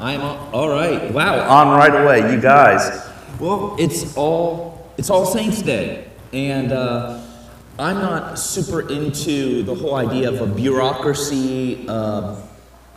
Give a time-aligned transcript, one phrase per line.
[0.00, 1.12] I'm all, all right.
[1.12, 1.48] Wow.
[1.48, 3.08] On right away, you guys.
[3.38, 7.20] Well, it's all it's All Saints Day, and uh,
[7.78, 12.48] I'm not super into the whole idea of a bureaucracy, of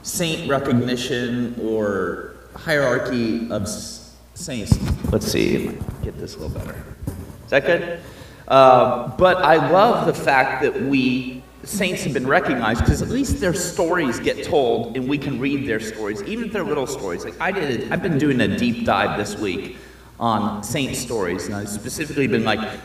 [0.02, 3.68] saint recognition, or hierarchy of
[4.34, 4.78] saints.
[5.12, 6.84] Let's see, get this a little better.
[7.46, 8.00] Is that good?
[8.48, 13.40] Uh, but I love the fact that we saints have been recognized because at least
[13.40, 17.26] their stories get told and we can read their stories, even if they're little stories.
[17.26, 19.78] Like I did, I've been doing a deep dive this week
[20.20, 22.80] on saint stories, and I've specifically been like,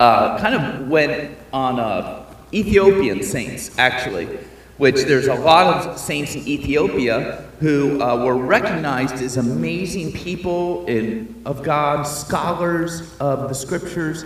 [0.00, 4.26] uh, kind of went on uh, Ethiopian saints actually,
[4.76, 10.84] which there's a lot of saints in Ethiopia who uh, were recognized as amazing people
[10.86, 14.24] in, of God, scholars of the scriptures,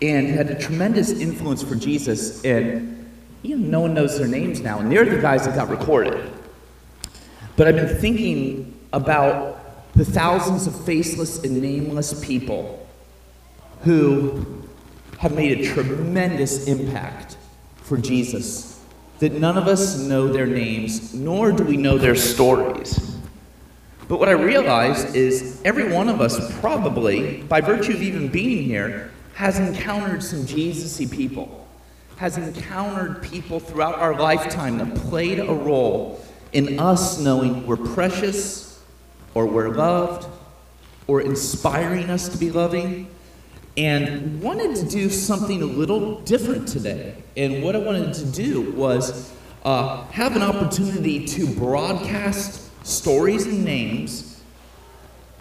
[0.00, 2.42] and had a tremendous influence for Jesus.
[2.44, 2.99] And
[3.42, 6.30] you know, no one knows their names now, and they're the guys that got recorded.
[7.56, 12.86] But I've been thinking about the thousands of faceless and nameless people
[13.82, 14.64] who
[15.18, 17.36] have made a tremendous impact
[17.76, 18.82] for Jesus.
[19.18, 23.18] That none of us know their names, nor do we know their stories.
[24.08, 28.64] But what I realized is every one of us probably, by virtue of even being
[28.64, 31.59] here, has encountered some Jesus y people,
[32.20, 38.78] has encountered people throughout our lifetime that played a role in us knowing we're precious,
[39.32, 40.28] or we're loved,
[41.06, 43.08] or inspiring us to be loving,
[43.78, 47.14] and wanted to do something a little different today.
[47.38, 49.32] And what I wanted to do was
[49.64, 54.42] uh, have an opportunity to broadcast stories and names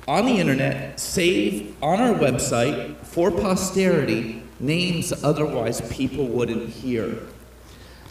[0.08, 7.18] on the internet, save on our website for posterity names otherwise people wouldn't hear.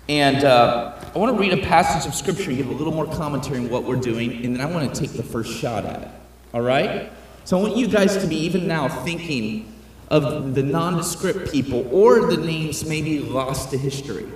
[0.09, 3.59] And uh, I want to read a passage of scripture, give a little more commentary
[3.59, 6.09] on what we're doing, and then I want to take the first shot at it.
[6.55, 7.13] All right?
[7.45, 9.73] So I want you guys to be even now thinking
[10.11, 14.27] of the nondescript people or the names maybe lost to history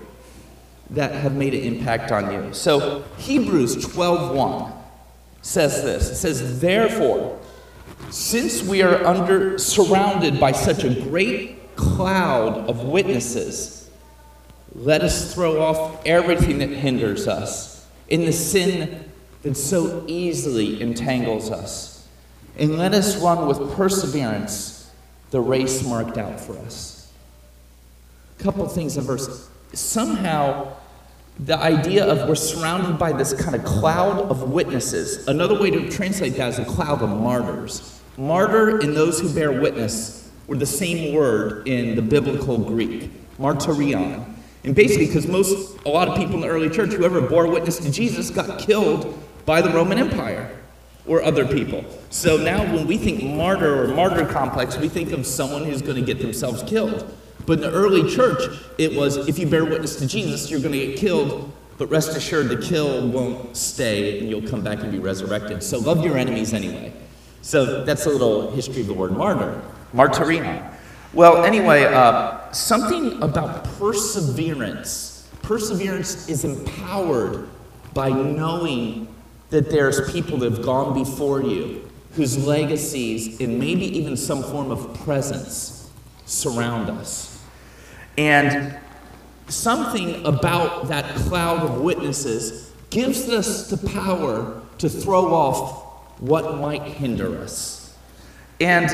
[0.90, 2.52] that have made an impact on you.
[2.52, 4.72] So Hebrews 12:1
[5.40, 6.10] says this.
[6.10, 7.38] It says, "Therefore,
[8.10, 13.90] since we are under surrounded by such a great cloud of witnesses,
[14.74, 19.10] let us throw off everything that hinders us in the sin
[19.42, 22.08] that so easily entangles us,
[22.58, 24.90] and let us run with perseverance
[25.30, 27.12] the race marked out for us.
[28.38, 29.48] A couple things in verse.
[29.72, 30.74] Somehow,
[31.40, 35.26] the idea of we're surrounded by this kind of cloud of witnesses.
[35.26, 38.00] Another way to translate that is a cloud of martyrs.
[38.18, 44.24] Martyr and those who bear witness were the same word in the biblical Greek, martyrion.
[44.64, 47.78] And basically, because most, a lot of people in the early church, whoever bore witness
[47.78, 50.56] to Jesus, got killed by the Roman Empire
[51.06, 51.84] or other people.
[52.10, 55.96] So now when we think martyr or martyr complex, we think of someone who's going
[55.96, 57.12] to get themselves killed.
[57.44, 60.72] But in the early church, it was if you bear witness to Jesus, you're going
[60.72, 64.92] to get killed, but rest assured the kill won't stay and you'll come back and
[64.92, 65.62] be resurrected.
[65.62, 66.92] So love your enemies anyway.
[67.40, 69.60] So that's a little history of the word martyr,
[69.92, 70.68] martyrion.
[71.12, 75.28] Well, anyway, uh, something about perseverance.
[75.42, 77.48] Perseverance is empowered
[77.92, 79.14] by knowing
[79.50, 84.70] that there's people that have gone before you whose legacies and maybe even some form
[84.70, 85.90] of presence
[86.24, 87.42] surround us.
[88.16, 88.78] And
[89.48, 96.82] something about that cloud of witnesses gives us the power to throw off what might
[96.82, 97.96] hinder us.
[98.60, 98.88] And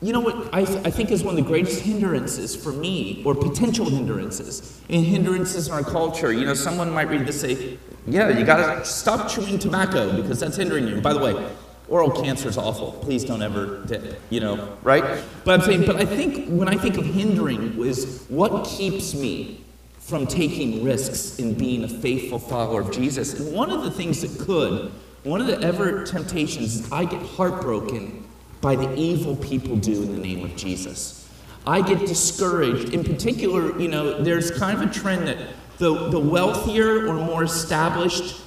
[0.00, 3.34] you know what I, I think is one of the greatest hindrances for me, or
[3.34, 6.32] potential hindrances, and hindrances in our culture.
[6.32, 10.40] You know, someone might read this and say, yeah, you gotta stop chewing tobacco because
[10.40, 11.00] that's hindering you.
[11.00, 11.50] By the way,
[11.88, 12.92] oral cancer is awful.
[12.92, 15.22] Please don't ever dip, you know, right?
[15.44, 19.64] But I'm saying, but I think when I think of hindering is what keeps me
[19.98, 23.38] from taking risks in being a faithful follower of Jesus.
[23.38, 24.92] And one of the things that could,
[25.24, 28.27] one of the ever temptations is I get heartbroken
[28.60, 31.28] by the evil people do in the name of Jesus.
[31.66, 32.94] I get discouraged.
[32.94, 35.38] In particular, you know, there's kind of a trend that
[35.78, 38.42] the, the wealthier or more established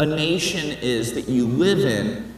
[0.00, 2.34] a nation is that you live in,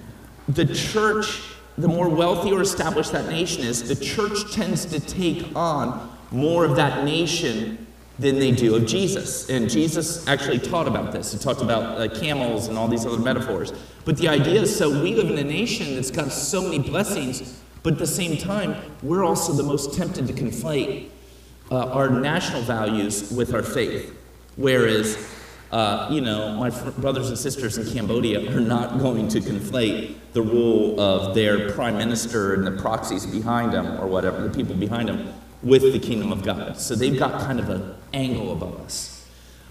[0.49, 1.43] the church,
[1.79, 6.65] the more wealthy or established that nation is, the church tends to take on more
[6.65, 7.86] of that nation
[8.19, 9.49] than they do of Jesus.
[9.51, 11.33] And Jesus actually taught about this.
[11.33, 13.73] He talked about uh, camels and all these other metaphors.
[14.05, 17.61] But the idea is so we live in a nation that's got so many blessings,
[17.83, 21.11] but at the same time, we're also the most tempted to conflate
[21.71, 24.15] uh, our national values with our faith.
[24.57, 25.19] Whereas
[25.71, 30.15] uh, you know, my fr- brothers and sisters in Cambodia are not going to conflate
[30.33, 34.77] the rule of their prime minister and the proxies behind them, or whatever, the people
[34.77, 36.79] behind them, with the kingdom of God.
[36.79, 39.27] So they've got kind of an angle above us.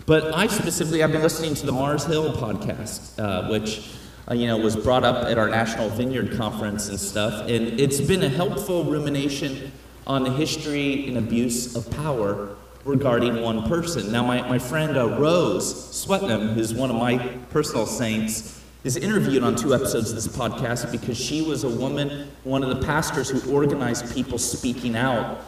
[0.05, 3.89] But I specifically, I've been listening to the Mars Hill podcast, uh, which
[4.29, 8.01] uh, you know was brought up at our National Vineyard conference and stuff, and it's
[8.01, 9.71] been a helpful rumination
[10.05, 14.11] on the history and abuse of power regarding one person.
[14.11, 17.17] Now, my, my friend uh, Rose Swetman, who's one of my
[17.49, 22.29] personal saints, is interviewed on two episodes of this podcast because she was a woman,
[22.43, 25.41] one of the pastors who organized people speaking out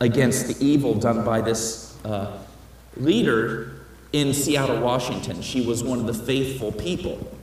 [0.00, 2.38] against the evil done by this uh,
[2.96, 5.42] leader in Seattle, Washington.
[5.42, 7.36] She was one of the faithful people.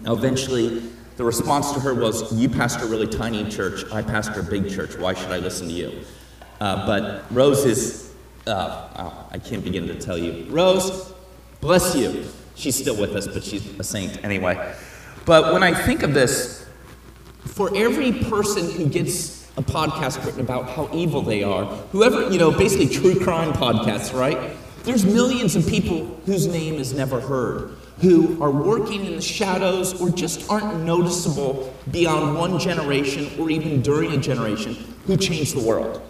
[0.00, 0.82] Now, eventually,
[1.16, 4.70] the response to her was, You pastor a really tiny church, I pastor a big
[4.70, 4.96] church.
[4.96, 6.00] Why should I listen to you?
[6.60, 8.12] Uh, but Rose is,
[8.46, 10.46] uh, oh, I can't begin to tell you.
[10.50, 11.12] Rose,
[11.60, 12.26] bless you.
[12.54, 14.74] She's still with us, but she's a saint anyway.
[15.24, 16.66] But when I think of this,
[17.44, 22.38] for every person who gets a podcast written about how evil they are, whoever, you
[22.38, 24.56] know, basically true crime podcasts, right?
[24.84, 30.00] There's millions of people whose name is never heard, who are working in the shadows
[30.00, 34.74] or just aren't noticeable beyond one generation or even during a generation
[35.06, 36.00] who changed the world.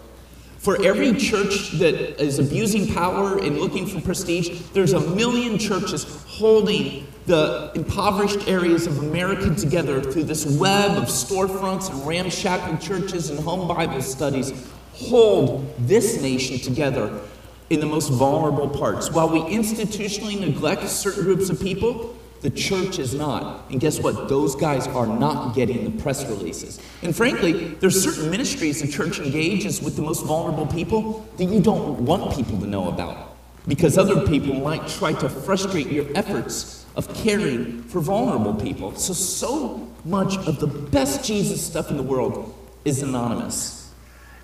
[0.58, 6.05] For every church that is abusing power and looking for prestige, there's a million churches
[6.29, 13.30] holding the impoverished areas of America together through this web of storefronts and ramshackle churches
[13.30, 14.52] and home Bible studies.
[14.94, 17.20] Hold this nation together
[17.70, 19.12] in the most vulnerable parts.
[19.12, 23.70] While we institutionally neglect certain groups of people, the church is not.
[23.70, 24.28] And guess what?
[24.28, 26.80] Those guys are not getting the press releases.
[27.02, 31.60] And frankly, there's certain ministries the church engages with the most vulnerable people that you
[31.60, 33.29] don't want people to know about.
[33.70, 38.96] Because other people might try to frustrate your efforts of caring for vulnerable people.
[38.96, 42.52] So, so much of the best Jesus stuff in the world
[42.84, 43.93] is anonymous.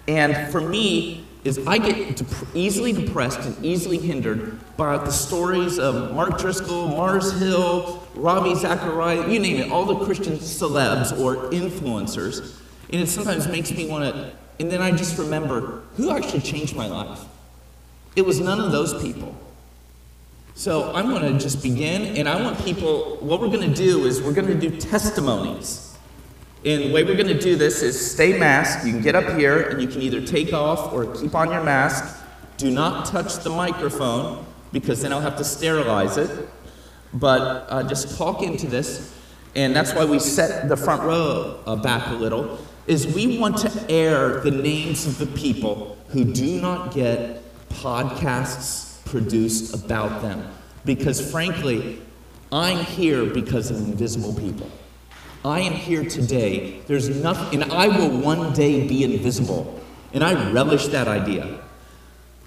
[0.06, 5.81] And for me, is I get dep- easily depressed and easily hindered by the stories
[5.81, 11.50] of Mark Driscoll, Mars Hill, Ravi Zacharias, you name it, all the Christian celebs or
[11.50, 12.61] influencers.
[12.93, 16.76] And it sometimes makes me want to, and then I just remember who actually changed
[16.76, 17.25] my life.
[18.16, 19.36] It was none of those people.
[20.54, 24.06] So I'm going to just begin, and I want people, what we're going to do
[24.06, 25.94] is we're going to do testimonies.
[26.64, 28.86] And the way we're going to do this is stay masked.
[28.86, 31.62] You can get up here and you can either take off or keep on your
[31.62, 32.24] mask.
[32.56, 36.48] Do not touch the microphone because then I'll have to sterilize it.
[37.12, 39.14] But uh, just talk into this.
[39.54, 43.58] And that's why we set the front row uh, back a little is we want
[43.58, 47.42] to air the names of the people who do not get
[47.82, 50.49] podcasts produced about them.
[50.84, 52.00] Because frankly,
[52.52, 54.70] I'm here because of invisible people.
[55.44, 56.81] I am here today.
[56.87, 59.81] There's nothing, and I will one day be invisible.
[60.12, 61.61] And I relish that idea.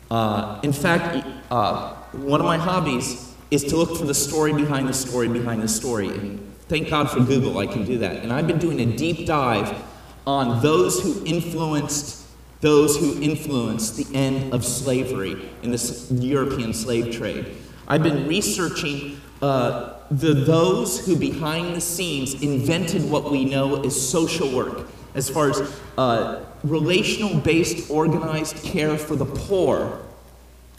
[0.09, 4.87] Uh, in fact, uh, one of my hobbies is to look for the story behind
[4.87, 6.09] the story behind the story.
[6.09, 8.17] And thank God for Google, I can do that.
[8.17, 9.75] And I've been doing a deep dive
[10.25, 12.18] on those who influenced
[12.61, 17.55] those who influenced the end of slavery in the European slave trade.
[17.87, 24.09] I've been researching uh, the those who behind the scenes invented what we know as
[24.09, 30.01] social work, as far as uh, relational based organized care for the poor.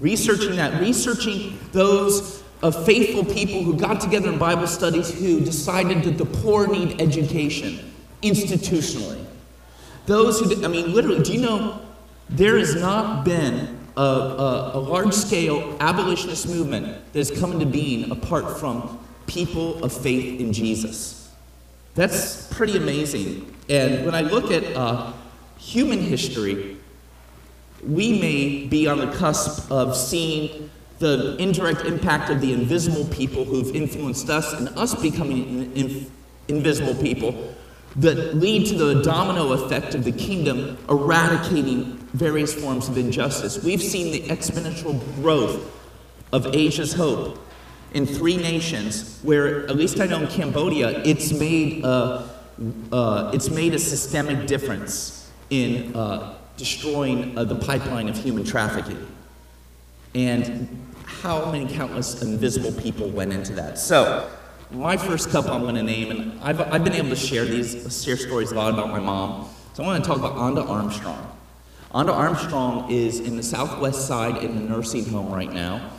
[0.01, 6.03] Researching that, researching those of faithful people who got together in Bible studies who decided
[6.05, 7.79] that the poor need education
[8.23, 9.25] institutionally.
[10.07, 11.81] Those who, I mean, literally, do you know
[12.29, 17.67] there has not been a, a, a large scale abolitionist movement that has come into
[17.67, 21.33] being apart from people of faith in Jesus?
[21.95, 23.55] That's pretty amazing.
[23.69, 25.13] And when I look at uh,
[25.59, 26.77] human history,
[27.87, 33.45] we may be on the cusp of seeing the indirect impact of the invisible people
[33.45, 36.11] who've influenced us and us becoming in, in,
[36.49, 37.55] invisible people
[37.97, 43.63] that lead to the domino effect of the kingdom eradicating various forms of injustice.
[43.63, 45.71] We've seen the exponential growth
[46.33, 47.39] of Asia's hope
[47.93, 52.29] in three nations, where at least I know in Cambodia, it's made a,
[52.93, 59.05] uh, it's made a systemic difference in uh, destroying uh, the pipeline of human trafficking.
[60.15, 60.69] And
[61.05, 63.79] how many countless invisible people went into that?
[63.79, 64.31] So,
[64.73, 68.03] my first couple I'm going to name, and I've, I've been able to share these,
[68.05, 69.49] share stories a lot about my mom.
[69.75, 71.37] So I want to talk about Onda Armstrong.
[71.93, 75.91] Onda Armstrong is in the southwest side in a nursing home right now.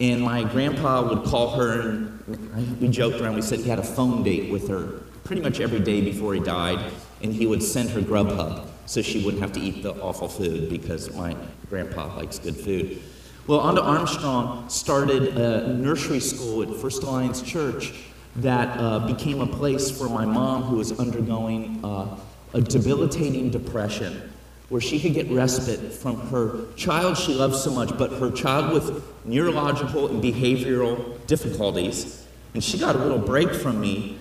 [0.00, 3.36] And my grandpa would call her, and we joked around.
[3.36, 6.40] We said he had a phone date with her pretty much every day before he
[6.40, 6.92] died,
[7.22, 10.68] and he would send her Grubhub so she wouldn't have to eat the awful food
[10.68, 11.36] because my
[11.68, 13.02] grandpa likes good food.
[13.46, 17.92] Well, Onda Armstrong started a nursery school at First Alliance Church
[18.36, 22.16] that uh, became a place for my mom, who was undergoing uh,
[22.52, 24.32] a debilitating depression,
[24.68, 28.72] where she could get respite from her child she loved so much, but her child
[28.72, 32.26] with neurological and behavioral difficulties.
[32.54, 34.18] And she got a little break from me,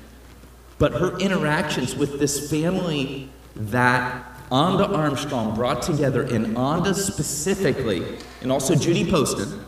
[0.77, 8.51] but her interactions with this family that Onda Armstrong brought together, and Onda specifically, and
[8.51, 9.65] also Judy Poston,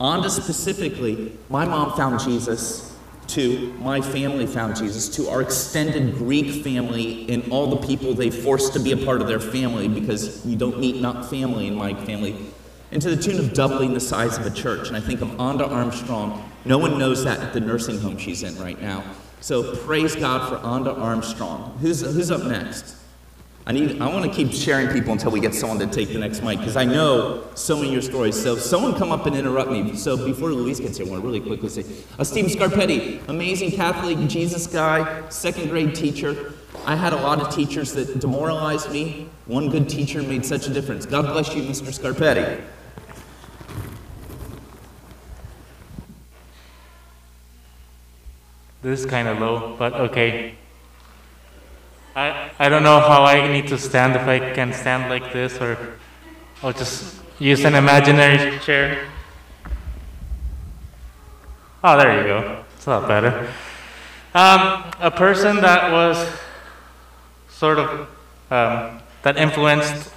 [0.00, 2.93] Onda specifically, my mom found Jesus
[3.28, 8.30] to my family found Jesus, to our extended Greek family and all the people they
[8.30, 11.74] forced to be a part of their family because you don't meet not family in
[11.74, 12.36] my family,
[12.90, 14.88] and to the tune of doubling the size of a church.
[14.88, 16.50] And I think of Onda Armstrong.
[16.64, 19.04] No one knows that at the nursing home she's in right now.
[19.40, 21.76] So praise God for Onda Armstrong.
[21.80, 22.96] Who's, who's up next?
[23.66, 24.00] I need.
[24.00, 26.58] I want to keep sharing people until we get someone to take the next mic
[26.58, 28.40] because I know so many of your stories.
[28.40, 29.96] So someone come up and interrupt me.
[29.96, 31.84] So before Luis gets here, I want to really quickly say,
[32.18, 36.52] uh, Stephen Scarpetti, amazing Catholic Jesus guy, second grade teacher.
[36.84, 39.30] I had a lot of teachers that demoralized me.
[39.46, 41.06] One good teacher made such a difference.
[41.06, 41.88] God bless you, Mr.
[41.88, 42.62] Scarpetti.
[48.82, 50.56] This is kind of low, but okay.
[52.16, 55.60] I, I don't know how I need to stand, if I can stand like this
[55.60, 55.98] or
[56.62, 59.08] I'll just use an imaginary chair.
[61.82, 62.64] Oh, there you go.
[62.76, 63.52] It's a lot better.
[64.34, 66.26] Um, a person that was
[67.48, 68.08] sort of,
[68.50, 70.12] um, that influenced,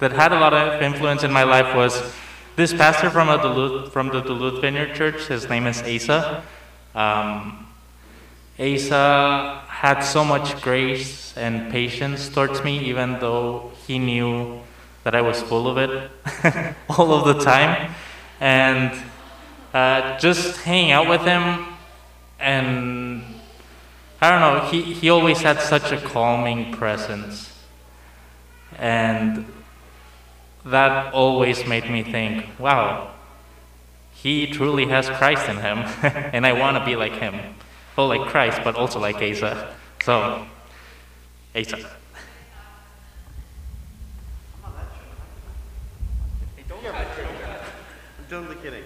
[0.00, 2.12] that had a lot of influence in my life was
[2.56, 5.28] this pastor from, a Duluth, from the Duluth Vineyard Church.
[5.28, 6.42] His name is Asa.
[6.94, 7.67] Um,
[8.58, 14.60] Asa had so much grace and patience towards me, even though he knew
[15.04, 16.10] that I was full of it
[16.90, 17.94] all of the time.
[18.40, 18.92] And
[19.72, 21.66] uh, just hanging out with him,
[22.40, 23.22] and
[24.20, 27.54] I don't know, he, he always had such a calming presence.
[28.76, 29.46] And
[30.64, 33.12] that always made me think, wow,
[34.12, 37.34] he truly has Christ in him, and I want to be like him.
[37.98, 39.74] Oh, like Christ, but also like Asa.
[40.04, 40.46] So,
[41.56, 41.76] Asa.
[46.70, 48.84] I'm totally kidding.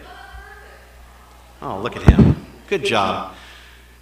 [1.61, 2.47] Oh, look at him.
[2.69, 3.35] Good job.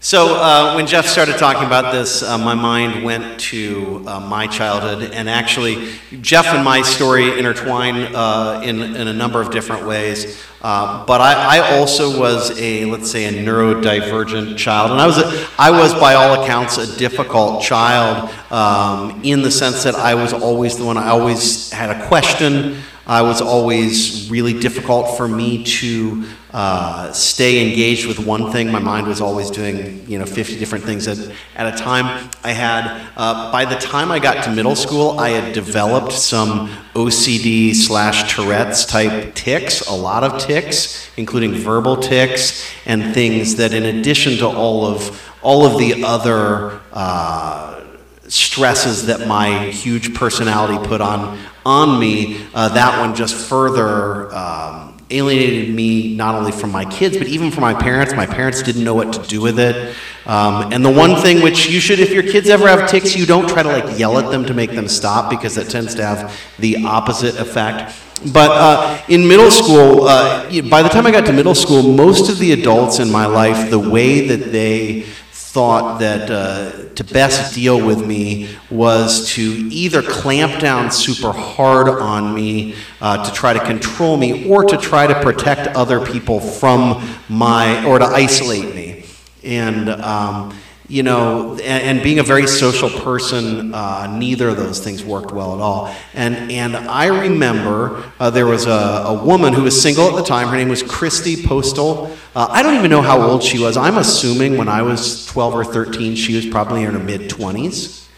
[0.03, 4.47] So, uh, when Jeff started talking about this, uh, my mind went to uh, my
[4.47, 5.11] childhood.
[5.13, 5.93] And actually,
[6.23, 10.43] Jeff and my story intertwine uh, in, in a number of different ways.
[10.63, 14.91] Uh, but I, I, also was a, let's say, a neurodivergent child.
[14.91, 19.51] And I was, a, I was by all accounts, a difficult child um, in the
[19.51, 22.79] sense that I was always the one, I always had a question.
[23.07, 28.73] I was always really difficult for me to uh, stay engaged with one thing.
[28.73, 31.19] My mind was always doing, you know, 50 different things at,
[31.55, 32.31] at a time.
[32.43, 36.69] I had, uh, by the time I got to middle school, I had developed some
[36.95, 43.73] OCD slash Tourette's type tics, a lot of tics, including verbal tics and things that,
[43.73, 47.83] in addition to all of all of the other uh,
[48.29, 54.90] stresses that my huge personality put on on me, uh, that one just further um,
[55.11, 58.15] alienated me not only from my kids but even from my parents.
[58.15, 59.95] My parents didn't know what to do with it.
[60.27, 63.27] Um, and the one thing which you should, if your kids ever have tics, you
[63.27, 66.05] don't try to like yell at them to make them stop because that tends to
[66.05, 67.95] have the opposite effect.
[68.33, 72.31] But uh, in middle school, uh, by the time I got to middle school, most
[72.31, 75.07] of the adults in my life, the way that they
[75.53, 81.89] thought that uh, to best deal with me was to either clamp down super hard
[81.89, 86.39] on me uh, to try to control me or to try to protect other people
[86.39, 89.05] from my, or to isolate me.
[89.43, 90.55] And um,
[90.91, 95.31] you know, and, and, being a very social person, uh, neither of those things worked
[95.31, 95.95] well at all.
[96.15, 100.25] And, and I remember uh, there was a, a, woman who was single at the
[100.25, 100.49] time.
[100.49, 102.11] Her name was Christy Postal.
[102.35, 103.77] Uh, I don't even know how old she was.
[103.77, 108.09] I'm assuming when I was 12 or 13, she was probably in her mid 20s.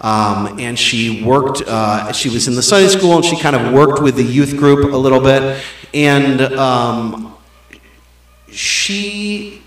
[0.00, 3.72] Um, and she worked, uh, she was in the Sunday school and she kind of
[3.72, 5.62] worked with the youth group a little bit.
[5.94, 7.36] And um,
[8.50, 9.62] she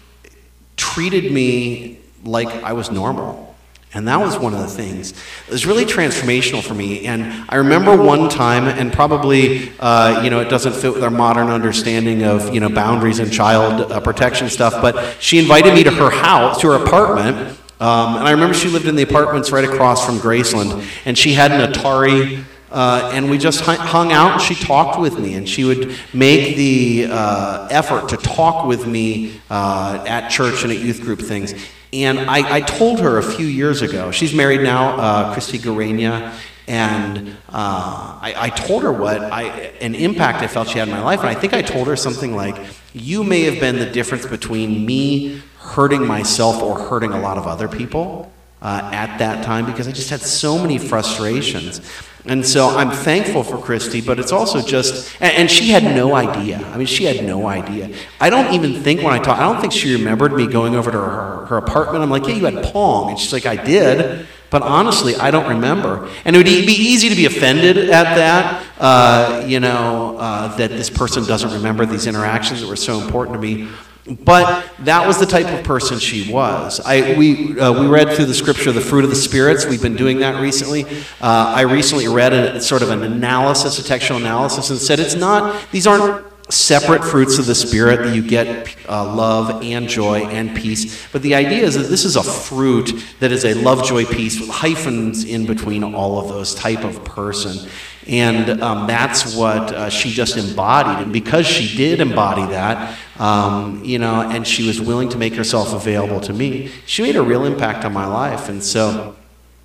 [0.76, 3.50] treated me like I was normal.
[3.92, 5.14] And that was one of the things.
[5.48, 7.08] It was really transformational for me.
[7.08, 11.10] And I remember one time, and probably, uh, you know, it doesn't fit with our
[11.10, 15.84] modern understanding of, you know, boundaries and child uh, protection stuff, but she invited me
[15.86, 17.36] to her house, to her apartment.
[17.80, 21.34] Um, and I remember she lived in the apartments right across from Graceland, and she
[21.34, 22.44] had an Atari.
[22.72, 26.56] Uh, and we just hung out and she talked with me and she would make
[26.56, 31.54] the uh, effort to talk with me uh, at church and at youth group things
[31.92, 36.36] and I, I, told her a few years ago, she's married now, uh, Christy Garenia,
[36.68, 39.46] and uh, I, I, told her what I,
[39.82, 41.22] an impact I felt she had in my life.
[41.22, 42.56] And I think I told her something like,
[42.94, 47.48] You may have been the difference between me hurting myself or hurting a lot of
[47.48, 51.82] other people uh, at that time because I just had so many frustrations.
[52.26, 56.14] And so I'm thankful for Christy, but it's also just, and, and, she had no
[56.14, 56.60] idea.
[56.68, 57.96] I mean, she had no idea.
[58.20, 60.92] I don't even think when I talk, I don't think she remembered me going over
[60.92, 62.04] to her, her apartment.
[62.04, 63.12] I'm like, yeah, you had Pong.
[63.12, 64.28] And she's like, I did.
[64.50, 66.10] But honestly, I don't remember.
[66.26, 70.72] And it would be easy to be offended at that, uh, you know, uh, that
[70.72, 73.70] this person doesn't remember these interactions that were so important to me.
[74.08, 76.80] But that was the type of person she was.
[76.80, 79.66] I, we, uh, we read through the scripture, The Fruit of the Spirits.
[79.66, 80.86] We've been doing that recently.
[81.22, 85.16] Uh, I recently read a, sort of an analysis, a textual analysis, and said it's
[85.16, 90.22] not, these aren't separate fruits of the Spirit that you get uh, love and joy
[90.26, 91.08] and peace.
[91.12, 94.40] But the idea is that this is a fruit that is a love, joy, peace
[94.40, 97.70] with hyphens in between all of those type of person.
[98.08, 101.04] And um, that's what uh, she just embodied.
[101.04, 105.36] And because she did embody that, um, you know, and she was willing to make
[105.36, 108.50] herself available to me, she made a real impact on my life.
[108.50, 109.16] And so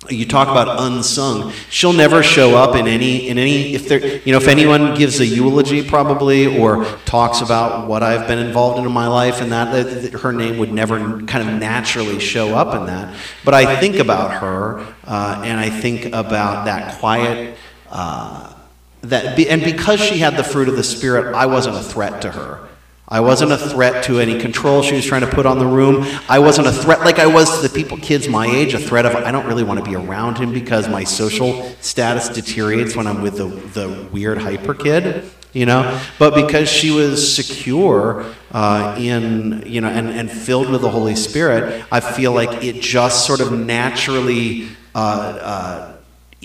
[0.09, 4.31] you talk about unsung she'll never show up in any in any if there you
[4.31, 8.85] know if anyone gives a eulogy probably or talks about what i've been involved in
[8.85, 12.85] in my life and that, her name would never kind of naturally show up in
[12.85, 17.57] that but i think about her uh, and i think about that quiet
[17.95, 18.53] uh,
[19.01, 22.31] that and because she had the fruit of the spirit i wasn't a threat to
[22.31, 22.59] her
[23.07, 26.03] I wasn't a threat to any control she was trying to put on the room.
[26.27, 29.05] I wasn't a threat like I was to the people, kids my age, a threat
[29.05, 33.05] of I don't really want to be around him because my social status deteriorates when
[33.05, 36.01] I'm with the, the weird hyper kid, you know?
[36.17, 41.15] But because she was secure uh, in, you know, and, and filled with the Holy
[41.15, 44.69] Spirit, I feel like it just sort of naturally.
[44.95, 45.94] Uh, uh,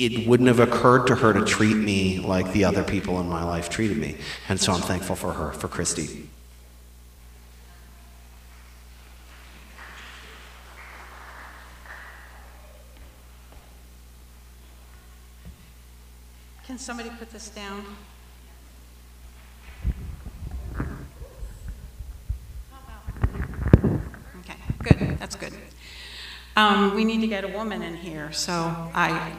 [0.01, 3.45] it wouldn't have occurred to her to treat me like the other people in my
[3.45, 4.17] life treated me.
[4.49, 6.27] And so I'm thankful for her, for Christy.
[16.67, 17.85] Can somebody put this down?
[24.39, 25.53] Okay, good, that's good.
[26.57, 28.53] Um, we need to get a woman in here, so
[28.95, 29.33] I,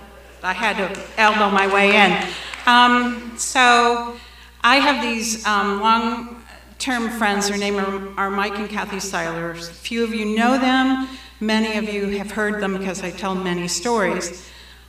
[0.43, 2.27] I had to elbow my way in.
[2.65, 4.17] Um, so
[4.63, 7.47] I have these um, long-term friends.
[7.47, 9.53] Their name are, are Mike and Kathy Seiler.
[9.53, 11.07] Few of you know them.
[11.39, 14.47] Many of you have heard them because I tell many stories.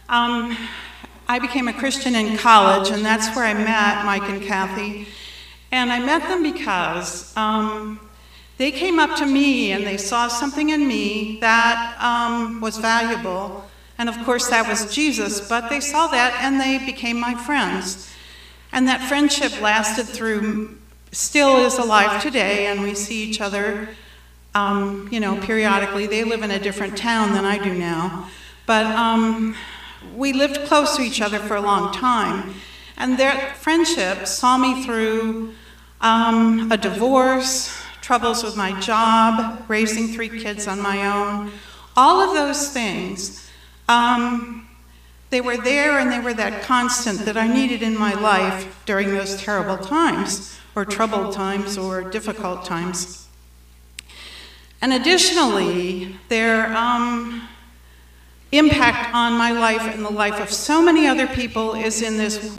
[0.08, 0.56] Um,
[1.28, 5.06] I became a Christian in college, and that's where I met Mike and Kathy.
[5.70, 8.00] And I met them because um,
[8.58, 13.64] they came up to me and they saw something in me that um, was valuable.
[14.02, 18.12] And of course, that was Jesus, but they saw that and they became my friends.
[18.72, 20.76] And that friendship lasted through,
[21.12, 23.90] still is alive today, and we see each other,
[24.56, 26.08] um, you know, periodically.
[26.08, 28.28] They live in a different town than I do now.
[28.66, 29.54] But um,
[30.16, 32.54] we lived close to each other for a long time.
[32.96, 35.54] And their friendship saw me through
[36.00, 41.52] um, a divorce, troubles with my job, raising three kids on my own,
[41.96, 43.41] all of those things.
[43.92, 44.66] Um,
[45.28, 49.10] they were there and they were that constant that I needed in my life during
[49.10, 53.28] those terrible times, or troubled times, or difficult times.
[54.80, 57.46] And additionally, their um,
[58.50, 62.58] impact on my life and the life of so many other people is in this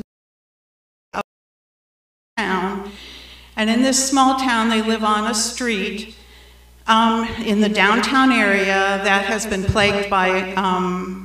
[2.37, 2.91] town.
[3.55, 6.15] And in this small town, they live on a street
[6.87, 11.22] um, in the downtown area that has been plagued by um,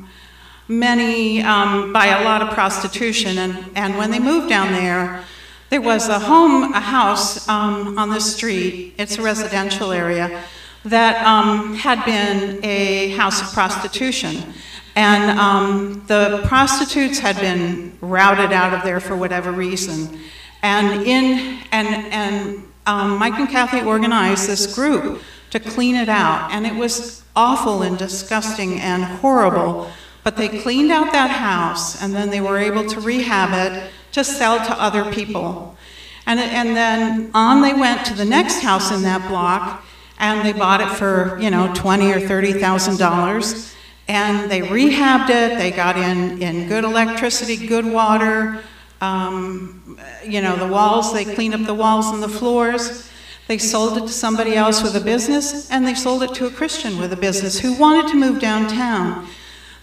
[0.68, 3.38] many, um, by a lot of prostitution.
[3.38, 5.24] And, and when they moved down there,
[5.70, 8.94] there was a home, a house um, on the street.
[8.98, 10.44] It's a residential area
[10.84, 14.54] that um, had been a house of prostitution.
[14.96, 20.18] And um, the prostitutes had been routed out of there for whatever reason.
[20.62, 26.50] And, in, and, and um, Mike and Kathy organized this group to clean it out.
[26.50, 29.90] And it was awful and disgusting and horrible.
[30.28, 34.22] But they cleaned out that house and then they were able to rehab it to
[34.22, 35.74] sell to other people.
[36.26, 39.82] And, and then on they went to the next house in that block
[40.18, 43.74] and they bought it for, you know, twenty or thirty thousand dollars.
[44.06, 48.62] And they rehabbed it, they got in, in good electricity, good water,
[49.00, 53.10] um, you know, the walls, they cleaned up the walls and the floors.
[53.46, 56.50] They sold it to somebody else with a business, and they sold it to a
[56.50, 59.26] Christian with a business who wanted to move downtown.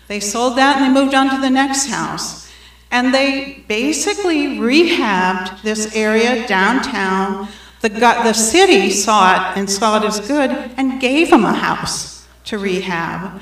[0.07, 2.51] They sold that and they moved on to the next house.
[2.91, 7.47] And they basically rehabbed this area downtown.
[7.81, 12.27] The, the city saw it and saw it as good and gave them a house
[12.45, 13.41] to rehab.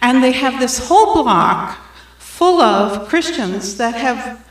[0.00, 1.78] And they have this whole block
[2.18, 4.44] full of Christians that have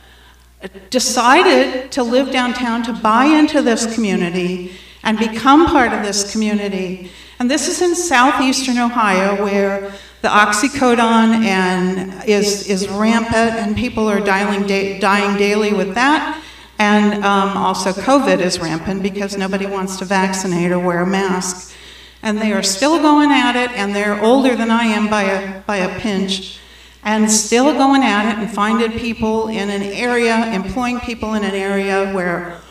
[0.90, 4.72] decided to live downtown, to buy into this community
[5.04, 7.12] and become part of this community.
[7.40, 9.94] And this is in southeastern Ohio where
[10.24, 16.42] the oxycodone and is, is rampant and people are dying, da- dying daily with that.
[16.80, 21.76] And um, also COVID is rampant because nobody wants to vaccinate or wear a mask.
[22.22, 25.60] And they are still going at it and they're older than I am by a,
[25.64, 26.58] by a pinch
[27.04, 31.54] and still going at it and finding people in an area, employing people in an
[31.54, 32.62] area where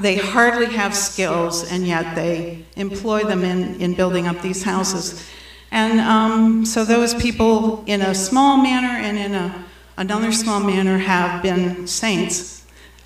[0.00, 5.28] they hardly have skills, and yet they employ them in, in building up these houses.
[5.70, 9.64] And um, so those people, in a small manner and in a,
[9.96, 12.64] another small manner, have been saints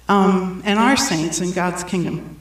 [0.08, 2.36] um, and are saints in God's kingdom.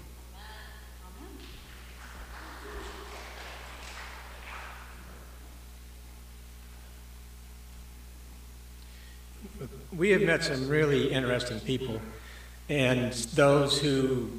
[9.95, 11.99] We have met some really interesting people,
[12.69, 14.29] and those who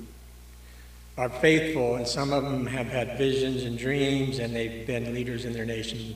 [1.21, 5.45] are faithful, and some of them have had visions and dreams, and they've been leaders
[5.45, 6.15] in their nation.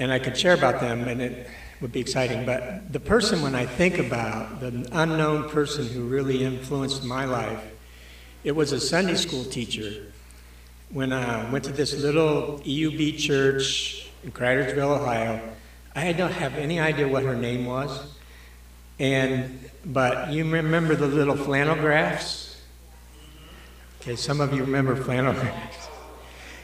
[0.00, 1.48] And I could share about them, and it
[1.80, 2.44] would be exciting.
[2.44, 7.62] But the person, when I think about the unknown person who really influenced my life,
[8.42, 10.12] it was a Sunday school teacher.
[10.90, 15.40] When I went to this little EUB church in Cridersville, Ohio,
[15.94, 18.16] I don't have any idea what her name was.
[18.98, 22.47] And but you remember the little flannel graphs?
[24.00, 25.34] Okay, some of you remember flannel.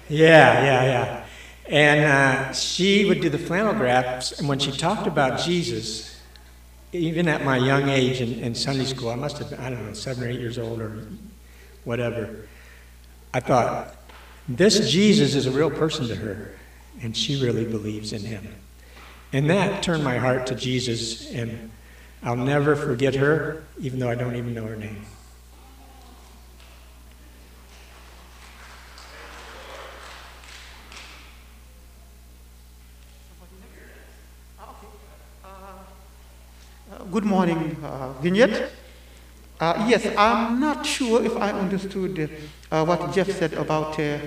[0.09, 1.27] Yeah, yeah, yeah.
[1.67, 6.21] And uh, she would do the flannel graphs, and when she talked about Jesus,
[6.93, 9.87] even at my young age in, in Sunday school, I must have been, I don't
[9.87, 11.07] know, seven or eight years old or
[11.85, 12.47] whatever,
[13.33, 13.97] I thought,
[14.47, 16.55] this Jesus is a real person to her,
[17.03, 18.47] and she really believes in him.
[19.33, 21.71] And that turned my heart to Jesus, and
[22.23, 25.05] I'll never forget her, even though I don't even know her name.
[37.13, 38.71] Good morning, uh, Vignette.
[39.61, 42.31] Uh, yes, I'm not sure if I understood
[42.71, 44.19] uh, what Jeff said about uh,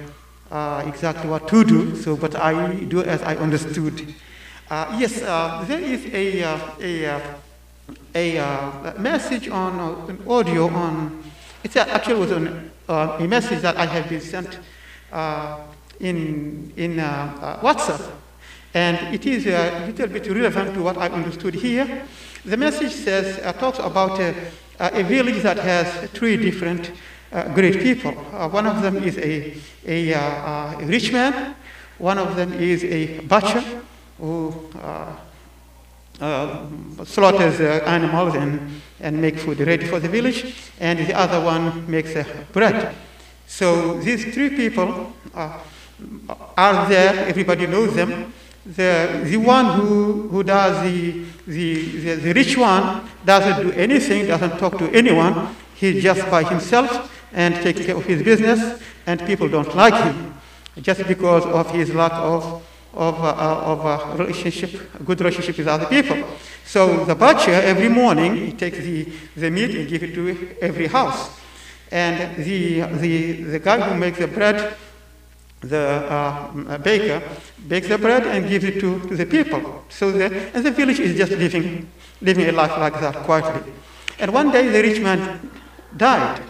[0.51, 4.13] uh, exactly what to do, so, but I do as I understood.
[4.69, 5.19] Uh, yes,
[5.67, 6.43] there is a,
[8.15, 11.23] a, a message on an audio on,
[11.63, 14.59] it's actually was an, a message that I have been sent
[15.99, 18.11] in, in WhatsApp.
[18.73, 22.03] And it is a little bit relevant to what I understood here.
[22.45, 24.33] The message says, uh, talks about uh,
[24.79, 26.91] a village that has three different
[27.31, 28.13] uh, great people.
[28.31, 29.53] Uh, one of them is a,
[29.85, 31.55] a, uh, a rich man,
[31.97, 33.63] one of them is a butcher
[34.17, 34.53] who
[37.03, 42.13] slaughters animals and, and make food ready for the village, and the other one makes
[42.53, 42.95] bread.
[43.45, 48.33] So these three people are there, everybody knows them.
[48.75, 54.27] The, the one who, who does the, the, the, the rich one doesn't do anything,
[54.27, 55.55] doesn't talk to anyone.
[55.73, 60.33] He's just by himself and takes care of his business, and people don't like him
[60.81, 62.61] just because of his lack of,
[62.93, 66.17] of, uh, of uh, relationship, good relationship with other people.
[66.65, 70.87] So the butcher, every morning, he takes the, the meat and gives it to every
[70.87, 71.39] house.
[71.89, 74.75] And the, the, the guy who makes the bread
[75.61, 77.21] the uh, baker
[77.67, 79.83] bakes the bread and gives it to, to the people.
[79.89, 81.89] So the, and the village is just living,
[82.21, 83.71] living a life like that quietly.
[84.19, 85.49] And one day the rich man
[85.95, 86.41] died.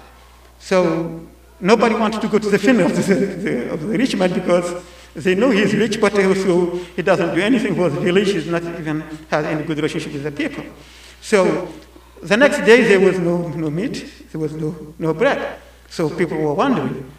[0.60, 1.28] So
[1.60, 4.84] nobody wants to go to the funeral of the, the, of the rich man because
[5.16, 8.32] they know he's rich, but also he doesn't do anything for the village.
[8.32, 10.64] He's not even has any good relationship with the people.
[11.22, 11.74] So
[12.22, 15.60] the next day there was no, no meat, there was no, no bread.
[15.90, 17.10] So people were wondering,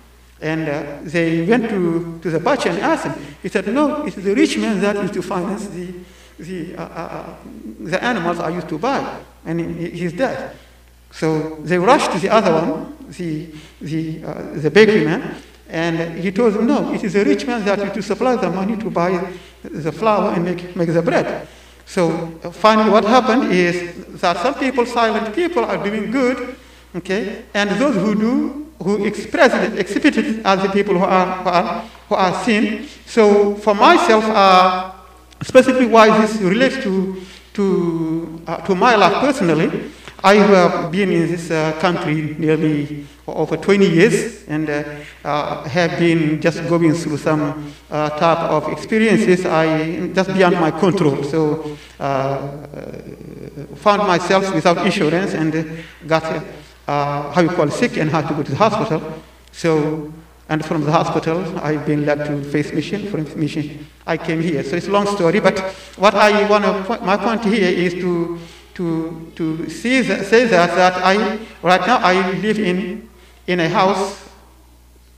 [0.41, 3.15] And uh, they went to, to the butcher and asked him.
[3.43, 5.93] He said, No, it's the rich man that used to finance the,
[6.39, 7.37] the, uh, uh, uh
[7.81, 9.21] the animals I used to buy.
[9.45, 10.57] And he, he's dead.
[11.11, 13.49] So they rushed to the other one, the,
[13.81, 15.37] the, uh, the bakery man,
[15.69, 18.51] and he told them, no, it is the rich man that used to supply the
[18.51, 21.49] money to buy the flour and make, make the bread.
[21.85, 26.57] So uh, finally what happened is that some people, silent people, are doing good,
[26.97, 31.27] okay, and those who do, who express it, exhibit it as the people who are,
[31.43, 32.87] who are, who are sin.
[33.07, 34.93] So for myself, uh,
[35.43, 37.21] specifically why this relates to,
[37.55, 39.91] to, uh, to my life personally,
[40.23, 44.83] I have been in this uh, country nearly over 20 years and uh,
[45.25, 50.73] uh, have been just going through some uh, type of experiences I just beyond my
[50.73, 51.23] control.
[51.23, 51.77] So
[53.77, 56.43] found myself without insurance and got
[56.89, 59.01] uh, how you call sick and had to go to the hospital.
[59.53, 60.13] So
[60.49, 63.09] and from the hospital, I've been led to Faith Mission.
[63.11, 64.65] From Mission, I came here.
[64.65, 65.59] So it's a long story, but
[65.97, 68.39] what I want to, point, my point here is to
[68.79, 73.09] to, to see that, say that, that I, right now I live in,
[73.49, 74.31] in a house,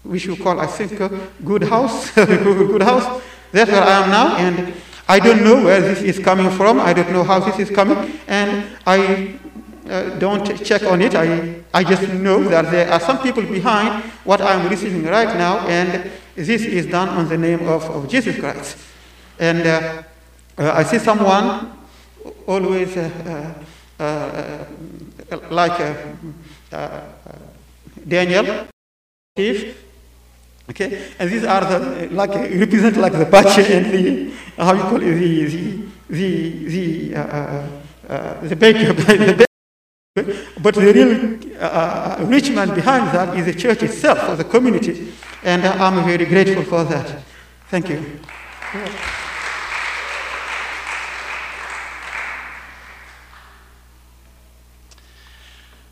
[0.03, 0.97] which you call, I think,
[1.45, 3.23] good house, good house.
[3.53, 4.73] That's where I am now, and
[5.07, 6.81] I don't know where this is coming from.
[6.81, 9.39] I don't know how this is coming, and I
[9.91, 11.15] uh, don't check on it.
[11.15, 15.67] I, I just know that there are some people behind what I'm receiving right now,
[15.69, 18.77] and this is done on the name of, of Jesus Christ.
[19.39, 20.03] And uh,
[20.59, 21.73] uh, I see someone
[22.47, 23.55] always uh,
[23.99, 24.67] uh, uh,
[25.51, 25.79] like
[28.07, 28.67] Daniel,
[29.35, 29.77] Steve,
[30.69, 35.01] okay, and these are the like represent like the butcher and the how you call
[35.03, 37.09] it the the the
[38.09, 39.45] the, the baker.
[40.63, 45.13] but the real uh, rich man behind that is the church itself, or the community,
[45.43, 47.23] and I'm very grateful for that.
[47.69, 48.21] Thank you.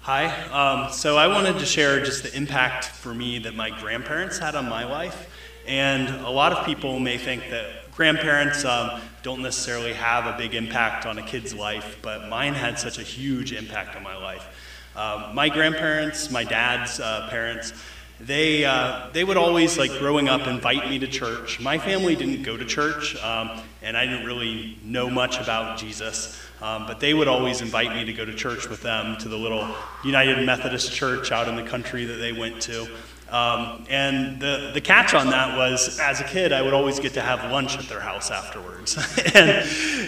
[0.08, 0.24] Hi.
[0.48, 4.54] Um, so I wanted to share just the impact for me that my grandparents had
[4.54, 5.30] on my life.
[5.66, 10.54] And a lot of people may think that grandparents um, don't necessarily have a big
[10.54, 14.46] impact on a kid's life, but mine had such a huge impact on my life.
[14.94, 17.72] Um, my grandparents, my dad's uh, parents,
[18.20, 21.58] they, uh, they would always, like growing up, invite me to church.
[21.58, 26.40] My family didn't go to church, um, and I didn't really know much about Jesus.
[26.62, 29.36] Um, but they would always invite me to go to church with them to the
[29.36, 32.86] little United Methodist church out in the country that they went to.
[33.30, 37.14] Um, and the, the catch on that was, as a kid, I would always get
[37.14, 38.96] to have lunch at their house afterwards.
[39.34, 39.64] and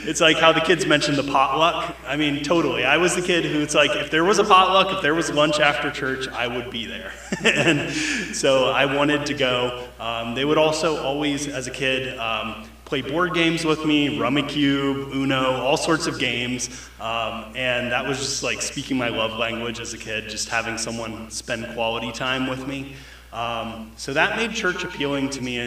[0.09, 1.95] it's like how the kids mentioned the potluck.
[2.07, 2.85] I mean, totally.
[2.85, 5.31] I was the kid who, it's like, if there was a potluck, if there was
[5.31, 7.13] lunch after church, I would be there.
[7.45, 7.93] and
[8.35, 9.89] so I wanted to go.
[9.99, 15.15] Um, they would also always, as a kid, um, play board games with me, Rummikub,
[15.15, 16.69] Uno, all sorts of games.
[17.01, 20.77] Um, and that was just like speaking my love language as a kid, just having
[20.77, 22.97] someone spend quality time with me.
[23.33, 25.59] Um, so that made church appealing to me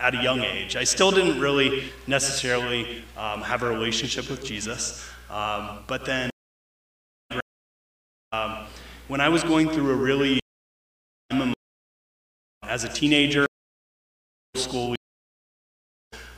[0.00, 0.76] at a young age.
[0.76, 5.08] I still didn't really necessarily um, have a relationship with Jesus.
[5.30, 6.30] Um, but then
[8.32, 8.66] um,
[9.08, 10.40] when I was going through a really
[12.64, 13.46] as a teenager,
[14.56, 14.96] school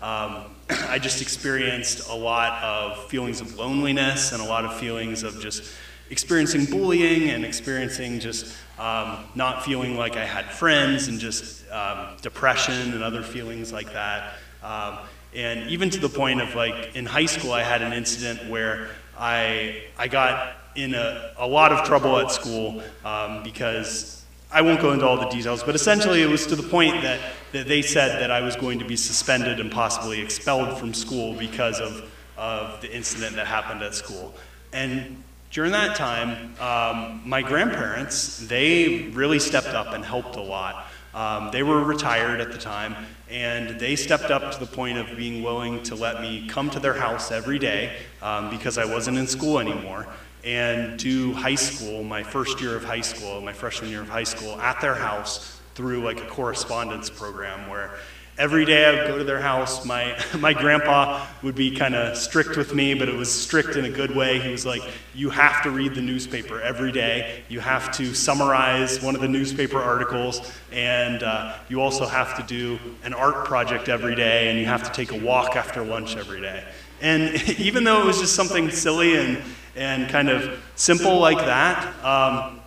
[0.02, 5.22] um, I just experienced a lot of feelings of loneliness and a lot of feelings
[5.22, 5.72] of just
[6.10, 12.16] experiencing bullying and experiencing just um, not feeling like I had friends and just um,
[12.22, 14.34] depression and other feelings like that.
[14.62, 14.98] Um,
[15.34, 18.88] and even to the point of like in high school, I had an incident where
[19.18, 24.80] I, I got in a, a lot of trouble at school um, because I won't
[24.80, 27.20] go into all the details, but essentially it was to the point that,
[27.52, 31.34] that they said that I was going to be suspended and possibly expelled from school
[31.34, 34.34] because of, of the incident that happened at school.
[34.72, 40.86] And during that time, um, my grandparents, they really stepped up and helped a lot.
[41.14, 42.94] Um, they were retired at the time,
[43.30, 46.80] and they stepped up to the point of being willing to let me come to
[46.80, 50.06] their house every day um, because I wasn't in school anymore
[50.46, 54.24] and do high school, my first year of high school, my freshman year of high
[54.24, 57.98] school, at their house through like a correspondence program where
[58.38, 59.84] every day I would go to their house.
[59.84, 63.84] My, my grandpa would be kind of strict with me, but it was strict in
[63.84, 64.40] a good way.
[64.40, 64.82] He was like,
[65.14, 67.42] You have to read the newspaper every day.
[67.48, 70.52] You have to summarize one of the newspaper articles.
[70.72, 74.50] And uh, you also have to do an art project every day.
[74.50, 76.64] And you have to take a walk after lunch every day.
[77.00, 79.42] And even though it was just something silly and,
[79.74, 82.60] and kind of simple like that, um,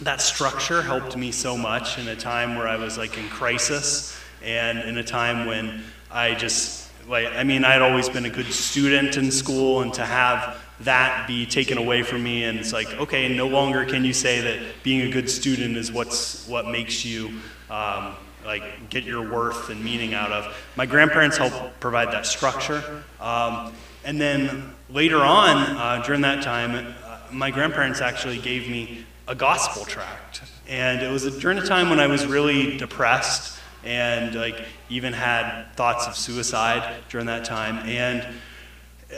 [0.00, 4.18] that structure helped me so much in a time where I was like in crisis
[4.44, 8.52] and in a time when I just like I mean I'd always been a good
[8.52, 12.88] student in school and to have that be taken away from me and it's like
[12.94, 17.04] okay no longer can you say that being a good student is what's what makes
[17.04, 20.54] you um, like get your worth and meaning out of.
[20.76, 23.72] My grandparents helped provide that structure um,
[24.04, 29.34] and then later on uh, during that time uh, my grandparents actually gave me a
[29.34, 30.42] gospel tract.
[30.68, 35.66] And it was during a time when i was really depressed and like even had
[35.74, 38.26] thoughts of suicide during that time and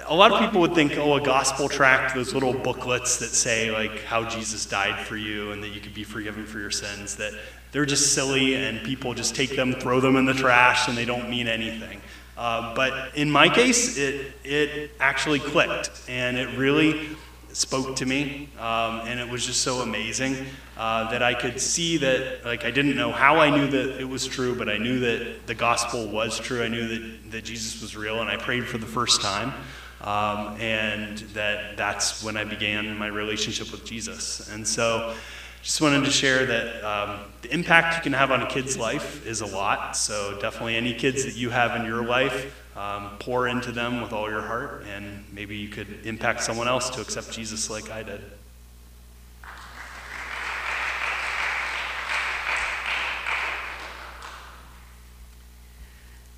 [0.08, 3.70] a lot of people would think, oh, a gospel tract, those little booklets that say
[3.70, 7.16] like how Jesus died for you and that you could be forgiven for your sins,
[7.16, 7.32] that
[7.72, 11.04] they're just silly and people just take them, throw them in the trash, and they
[11.04, 12.00] don't mean anything.
[12.36, 17.08] Uh, but in my case, it, it actually clicked and it really
[17.52, 20.36] spoke to me, um, and it was just so amazing
[20.76, 24.08] uh, that I could see that, like, I didn't know how I knew that it
[24.08, 26.62] was true, but I knew that the gospel was true.
[26.62, 29.54] I knew that, that Jesus was real, and I prayed for the first time.
[30.02, 34.48] Um, and that that's when I began my relationship with Jesus.
[34.50, 35.14] And so,
[35.62, 39.26] just wanted to share that um, the impact you can have on a kid's life
[39.26, 39.96] is a lot.
[39.96, 44.12] So, definitely, any kids that you have in your life, um, pour into them with
[44.12, 48.02] all your heart, and maybe you could impact someone else to accept Jesus like I
[48.02, 48.20] did.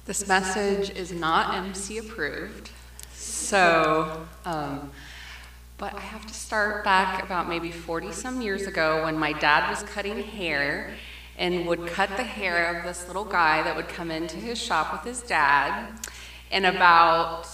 [0.08, 2.70] This message is not MC approved,
[3.12, 4.90] so, um,
[5.76, 9.68] but I have to start back about maybe 40 some years ago when my dad
[9.68, 10.94] was cutting hair
[11.36, 14.94] and would cut the hair of this little guy that would come into his shop
[14.94, 15.92] with his dad.
[16.50, 17.46] And about,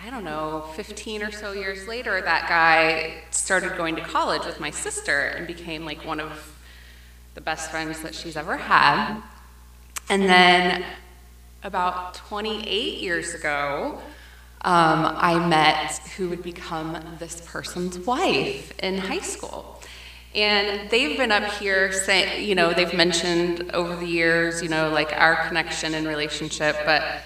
[0.00, 4.60] I don't know, 15 or so years later, that guy started going to college with
[4.60, 6.56] my sister and became like one of
[7.34, 9.20] the best friends that she's ever had.
[10.08, 10.84] And then
[11.62, 14.00] about 28 years ago,
[14.62, 19.80] um, I met who would become this person's wife in high school.
[20.34, 24.90] And they've been up here saying, you know, they've mentioned over the years, you know,
[24.90, 27.22] like our connection and relationship, but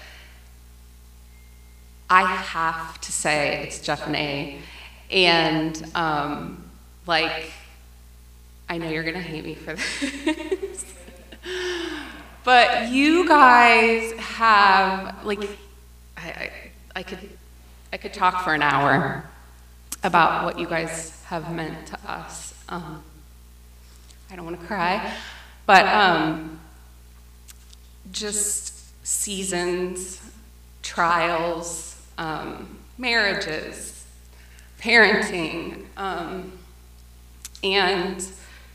[2.09, 4.59] I have to say it's Jeff and A.
[5.11, 6.63] And, um,
[7.05, 7.51] like,
[8.69, 9.73] I know you're going to hate me for
[10.05, 10.85] this.
[12.43, 15.49] But you guys have, like,
[16.17, 16.51] I, I
[16.95, 17.27] I could,
[17.91, 19.25] I could talk for an hour
[20.03, 22.53] about what you guys have meant to us.
[22.69, 23.03] Um,
[24.29, 25.11] I don't want to cry,
[25.65, 26.59] but um,
[28.11, 30.21] just seasons,
[30.83, 34.05] trials, um, marriages,
[34.79, 36.51] parenting, um,
[37.63, 38.23] and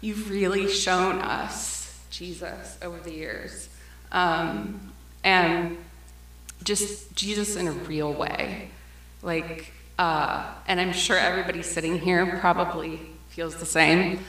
[0.00, 1.77] you've really shown us
[2.18, 3.68] Jesus over the years.
[4.10, 5.78] Um, and
[6.64, 8.70] just Jesus in a real way.
[9.22, 14.24] Like, uh, and I'm sure everybody sitting here probably feels the same.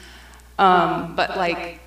[0.59, 1.79] Um, but like,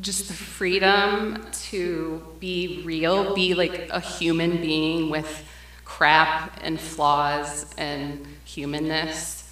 [0.00, 5.44] just the freedom to be real, be like a human being with
[5.84, 9.48] crap and flaws and humanness,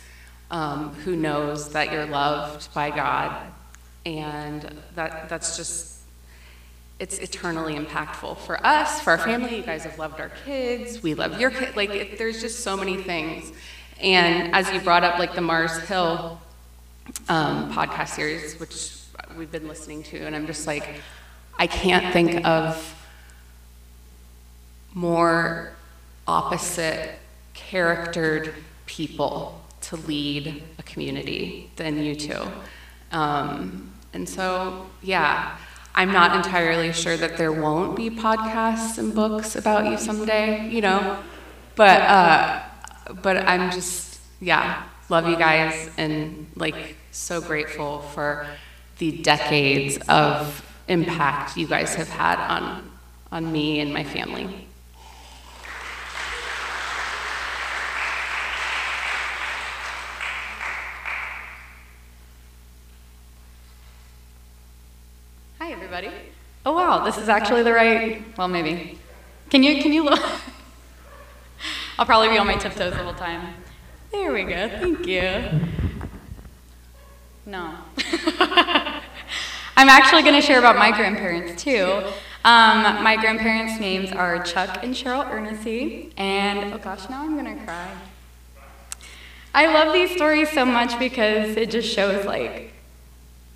[0.51, 3.53] um, who knows that you're loved by God.
[4.07, 5.95] And that, that's just
[6.99, 9.57] it's eternally impactful for us, for our family.
[9.57, 11.03] You guys have loved our kids.
[11.03, 11.75] We love your kids.
[11.77, 13.53] Like, it, there's just so many things.
[14.01, 16.41] And as you brought up, like the Mars Hill
[17.29, 18.97] um, podcast series, which
[19.37, 21.01] we've been listening to, and I'm just like,
[21.59, 22.95] I can't think of
[24.93, 25.73] more
[26.27, 27.19] opposite
[27.55, 28.55] charactered
[28.87, 32.43] people to lead a community than you two.
[33.11, 35.57] Um, and so, yeah.
[35.97, 40.81] I'm not entirely sure that there won't be podcasts and books about you someday, you
[40.81, 41.23] know,
[41.77, 42.63] but uh,
[43.23, 48.47] but I'm just yeah, love you guys and like so grateful for
[48.99, 52.91] the decades of impact you guys have had on
[53.31, 54.69] on me and my family.
[65.59, 66.11] Hi, everybody.
[66.67, 68.99] Oh, wow, this is actually the right, well, maybe.
[69.51, 70.21] Can you, can you look?
[71.99, 73.55] I'll probably be on my tiptoes the whole time.
[74.11, 75.45] There we go, thank you.
[77.45, 77.75] No.
[79.77, 82.03] I'm actually going to share about my grandparents, too.
[82.45, 85.67] Um, my grandparents' names are Chuck and Cheryl Ernest,
[86.19, 87.91] and oh gosh, now I'm going to cry.
[89.55, 92.74] I love these stories so much because it just shows, like,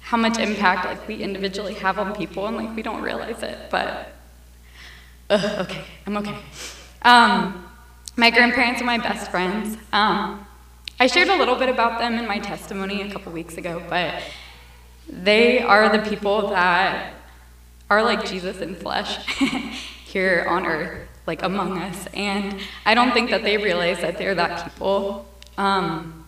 [0.08, 3.58] how much impact like we individually have on people and like we don't realize it.
[3.70, 4.10] But
[5.28, 6.34] ugh, okay, I'm okay.
[7.02, 7.68] Um,
[8.16, 9.76] my grandparents are my best friends.
[9.92, 10.46] Um,
[10.98, 14.22] I shared a little bit about them in my testimony a couple weeks ago, but
[15.06, 17.12] they are the people that
[17.90, 19.18] are like Jesus in flesh
[20.06, 22.06] here on earth, like among us.
[22.14, 25.28] And I don't think that they realize that they're that people.
[25.58, 26.27] Um,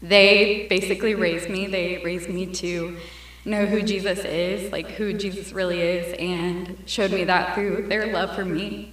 [0.00, 1.66] they basically raised me.
[1.66, 2.96] They raised me to
[3.44, 8.12] know who Jesus is, like who Jesus really is, and showed me that through their
[8.12, 8.92] love for me.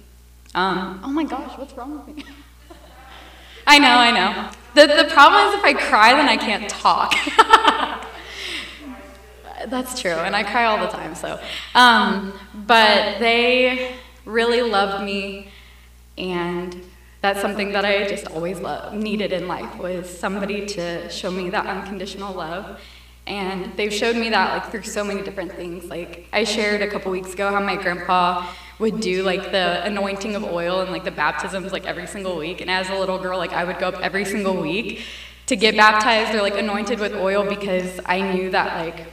[0.54, 2.24] Um, oh my gosh, what's wrong with me?
[3.66, 4.50] I know, I know.
[4.74, 7.14] The, the problem is if I cry, then I can't talk.
[9.68, 11.40] That's true, and I cry all the time, so.
[11.74, 15.50] Um, but they really loved me,
[16.16, 16.85] and
[17.26, 21.50] that's something that I just always loved, needed in life was somebody to show me
[21.50, 22.80] that unconditional love.
[23.26, 25.86] And they've showed me that like through so many different things.
[25.86, 28.46] Like I shared a couple weeks ago how my grandpa
[28.78, 32.60] would do like the anointing of oil and like the baptisms like every single week.
[32.60, 35.02] And as a little girl, like I would go up every single week
[35.46, 39.06] to get baptized or like anointed with oil because I knew that like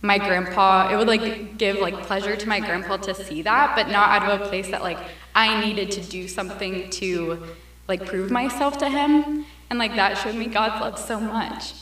[0.00, 3.88] my grandpa it would like give like pleasure to my grandpa to see that but
[3.88, 4.98] not out of a place that like
[5.38, 7.42] i needed to do something to
[7.86, 11.74] like prove myself to him and like that showed me god's love so much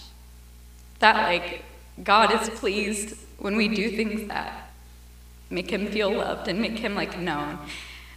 [0.99, 1.63] that like
[2.05, 4.71] god is pleased when we do things that
[5.49, 7.59] make him feel loved and make him like known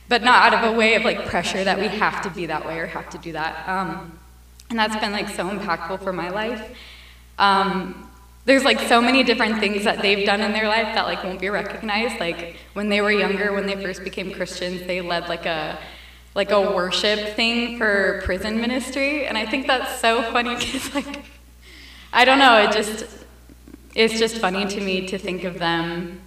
[0.10, 2.66] but not out of a way of like pressure that we have to be that
[2.66, 4.18] way or have to do that um,
[4.70, 6.76] and that's been like so impactful for my life
[7.38, 8.09] um,
[8.50, 11.39] there's like so many different things that they've done in their life that like won't
[11.39, 12.20] be recognized.
[12.20, 15.78] Like when they were younger when they first became christians they led like a
[16.34, 19.28] like a worship thing for prison ministry.
[19.28, 21.26] And i think that's so funny because like
[22.12, 23.06] i don't know it just
[23.93, 26.22] it's just funny to me to think of them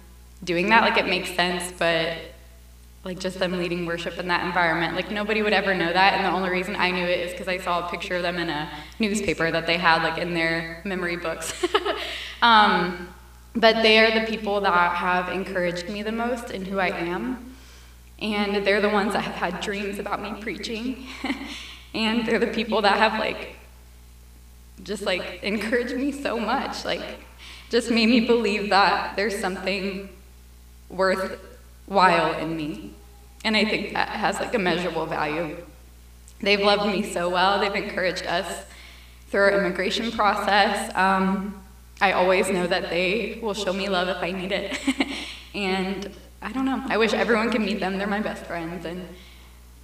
[0.45, 0.81] doing that.
[0.81, 2.17] Like it makes sense but
[3.03, 4.95] like just them leading worship in that environment.
[4.95, 7.47] Like nobody would ever know that, and the only reason I knew it is because
[7.47, 10.81] I saw a picture of them in a newspaper that they had like in their
[10.85, 11.53] memory books.
[12.41, 13.09] um,
[13.55, 17.55] but they are the people that have encouraged me the most in who I am,
[18.19, 21.05] and they're the ones that have had dreams about me preaching,
[21.93, 23.57] and they're the people that have like
[24.81, 27.01] just like encouraged me so much, like
[27.69, 30.07] just made me believe that there's something
[30.89, 31.52] worth
[31.85, 32.93] while in me.
[33.45, 35.57] And I think that has like a measurable value.
[36.39, 37.59] They've loved me so well.
[37.59, 38.65] They've encouraged us
[39.29, 40.93] through our immigration process.
[40.95, 41.61] Um,
[42.01, 44.79] I always know that they will show me love if I need it.
[45.55, 46.11] and
[46.41, 46.83] I don't know.
[46.87, 47.97] I wish everyone could meet them.
[47.97, 49.07] They're my best friends and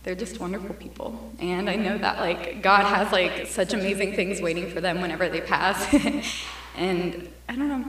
[0.04, 1.32] they're just wonderful people.
[1.39, 5.30] And I know that like God has like such amazing things waiting for them whenever
[5.30, 5.93] they pass.
[6.76, 7.86] and I don't know.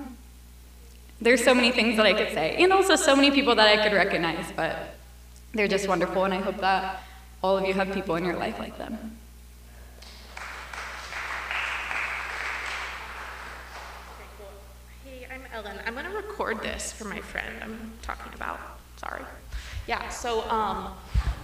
[1.23, 3.83] There's so many things that I could say, and also so many people that I
[3.83, 4.95] could recognize, but
[5.53, 7.03] they're just wonderful, and I hope that
[7.43, 9.19] all of you have people in your life like them.
[15.05, 15.77] Hey, I'm Ellen.
[15.87, 18.59] I'm going to record this for my friend I'm talking about.
[18.97, 19.23] Sorry.
[19.87, 20.95] Yeah, so um,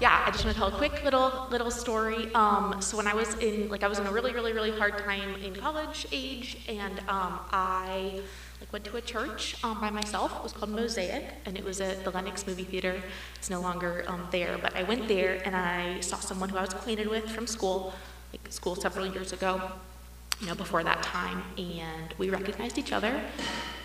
[0.00, 2.32] yeah, I just want to tell a quick little little story.
[2.34, 4.98] Um, so when I was in like I was in a really really really hard
[4.98, 8.20] time in college age, and um, I
[8.60, 10.34] like went to a church um, by myself.
[10.36, 13.02] It was called Mosaic, and it was at the Lennox Movie Theater.
[13.36, 16.62] It's no longer um, there, but I went there and I saw someone who I
[16.62, 17.92] was acquainted with from school,
[18.32, 19.60] like school several years ago,
[20.40, 23.20] you know, before that time, and we recognized each other.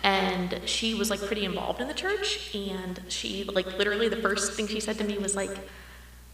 [0.02, 4.54] And she was like pretty involved in the church, and she like literally the first
[4.54, 5.56] thing she said to me was like,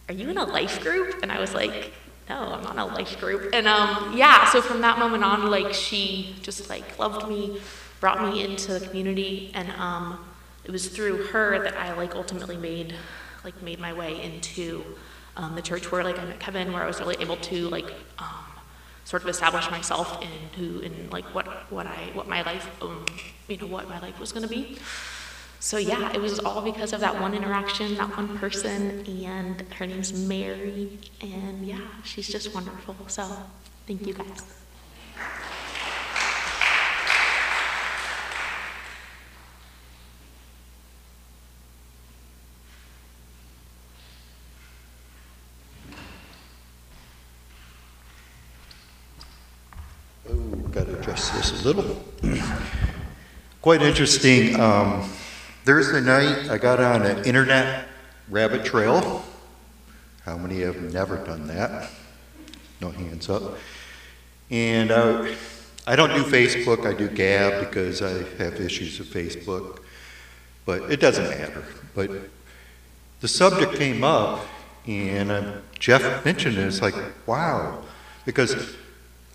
[0.07, 1.91] "Are you in a life group?" And I was like,
[2.29, 3.49] no, I'm not in a life group.
[3.53, 7.59] And um, yeah, so from that moment on, like she just like loved me,
[7.99, 10.25] brought me into the community, and um,
[10.63, 12.95] it was through her that I like ultimately made
[13.43, 14.83] like made my way into
[15.37, 17.89] um, the church where like I met Kevin, where I was really able to like
[18.17, 18.45] um,
[19.05, 23.05] sort of establish myself in who in like what what I what my life um,
[23.47, 24.77] you know what my life was going to be.
[25.61, 29.85] So yeah, it was all because of that one interaction, that one person, and her
[29.85, 32.95] name's Mary, and yeah, she's just wonderful.
[33.07, 33.27] So
[33.85, 34.41] thank you guys.
[50.29, 50.35] Oh,
[50.71, 52.01] got to adjust this a little.
[53.61, 54.57] Quite interesting.
[54.57, 55.03] Um,
[55.65, 57.89] Thursday night, I got on an internet
[58.29, 59.21] rabbit trail.
[60.23, 61.89] How many have never done that?
[62.79, 63.57] No hands up.
[64.49, 65.35] And I,
[65.85, 69.79] I don't do Facebook, I do Gab because I have issues with Facebook,
[70.65, 71.65] but it doesn't matter.
[71.93, 72.11] But
[73.19, 74.39] the subject came up,
[74.87, 76.65] and uh, Jeff mentioned it.
[76.65, 76.95] It's like,
[77.25, 77.83] wow,
[78.25, 78.73] because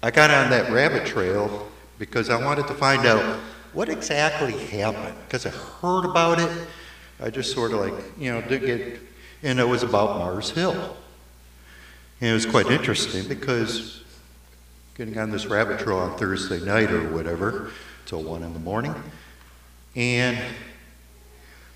[0.03, 1.69] I got on that rabbit trail
[1.99, 3.41] because I wanted to find out
[3.75, 5.15] what exactly happened.
[5.27, 6.51] Because I heard about it,
[7.21, 9.01] I just sort of like, you know, did get,
[9.43, 10.97] and it was about Mars Hill.
[12.21, 14.03] And it was quite interesting because
[14.95, 17.71] getting on this rabbit trail on Thursday night or whatever,
[18.07, 18.95] till one in the morning.
[19.97, 20.39] And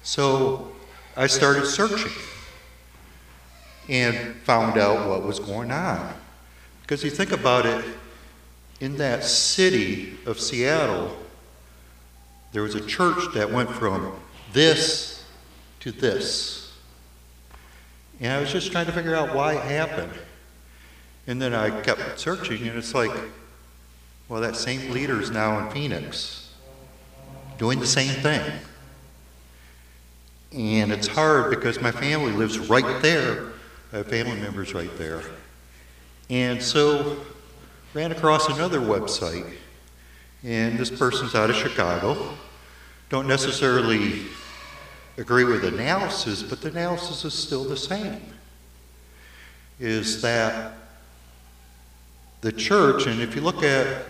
[0.03, 0.73] so
[1.17, 2.13] I started searching
[3.89, 6.15] and found out what was going on.
[6.83, 7.85] Because you think about it,
[8.81, 11.17] in that city of Seattle,
[12.53, 14.13] there was a church that went from
[14.53, 15.25] this
[15.81, 16.73] to this.
[18.21, 20.13] And I was just trying to figure out why it happened.
[21.27, 23.13] And then I kept searching, and it's like,
[24.29, 26.53] well, that same leader is now in Phoenix
[27.59, 28.51] doing the same thing.
[30.53, 33.53] And it's hard because my family lives right there.
[33.93, 35.23] I have family members right there.
[36.31, 37.19] And so
[37.95, 39.51] ran across another website,
[40.45, 42.35] and this person's out of Chicago.
[43.09, 44.23] Don't necessarily
[45.17, 48.21] agree with the analysis, but the analysis is still the same.
[49.81, 50.75] Is that
[52.41, 54.05] the church, and if you look at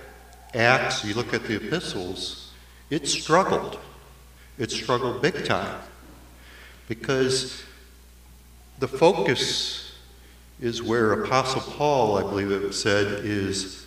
[0.55, 2.53] Acts, you look at the epistles,
[2.91, 3.79] it struggled.
[4.59, 5.81] It struggled big time.
[6.89, 7.63] Because
[8.79, 9.93] the focus
[10.61, 13.87] is where Apostle Paul, I believe it said, is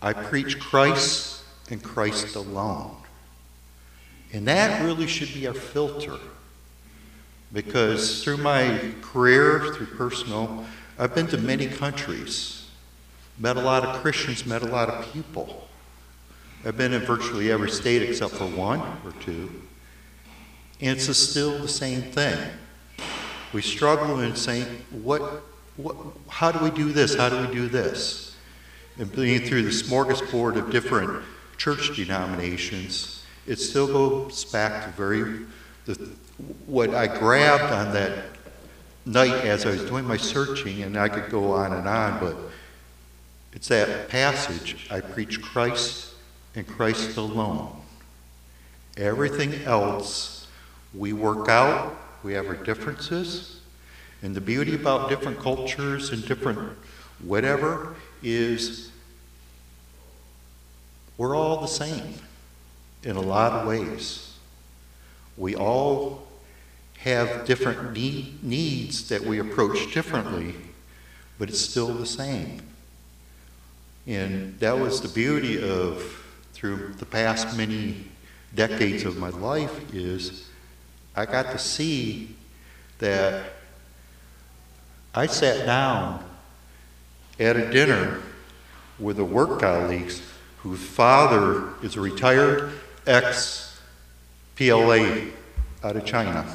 [0.00, 1.31] I preach Christ
[1.72, 2.94] and Christ alone.
[4.32, 6.18] And that really should be our filter.
[7.52, 10.66] Because through my career, through personal,
[10.98, 12.70] I've been to many countries,
[13.38, 15.66] met a lot of Christians, met a lot of people.
[16.64, 19.50] I've been in virtually every state except for one or two.
[20.80, 22.38] And it's still the same thing.
[23.54, 25.22] We struggle in saying, what,
[25.76, 25.96] what,
[26.28, 27.14] how do we do this?
[27.14, 28.36] How do we do this?
[28.98, 31.22] And being through the smorgasbord of different
[31.62, 35.46] church denominations, it still goes back to very,
[35.84, 35.94] the,
[36.66, 38.24] what I grabbed on that
[39.06, 42.36] night as I was doing my searching, and I could go on and on, but
[43.52, 46.14] it's that passage I preach Christ
[46.56, 47.76] and Christ alone.
[48.96, 50.48] Everything else
[50.92, 53.60] we work out, we have our differences,
[54.20, 56.58] and the beauty about different cultures and different
[57.20, 58.91] whatever is
[61.16, 62.14] we're all the same
[63.02, 64.36] in a lot of ways.
[65.36, 66.26] We all
[66.98, 70.54] have different need, needs that we approach differently,
[71.38, 72.62] but it's still the same.
[74.06, 78.04] And that was the beauty of, through the past many
[78.54, 80.48] decades of my life, is
[81.16, 82.36] I got to see
[82.98, 83.52] that
[85.14, 86.24] I sat down
[87.38, 88.20] at a dinner
[88.98, 90.22] with a work colleagues
[90.62, 92.72] whose father is a retired
[93.06, 93.80] ex
[94.56, 95.26] PLA
[95.82, 96.46] out of China.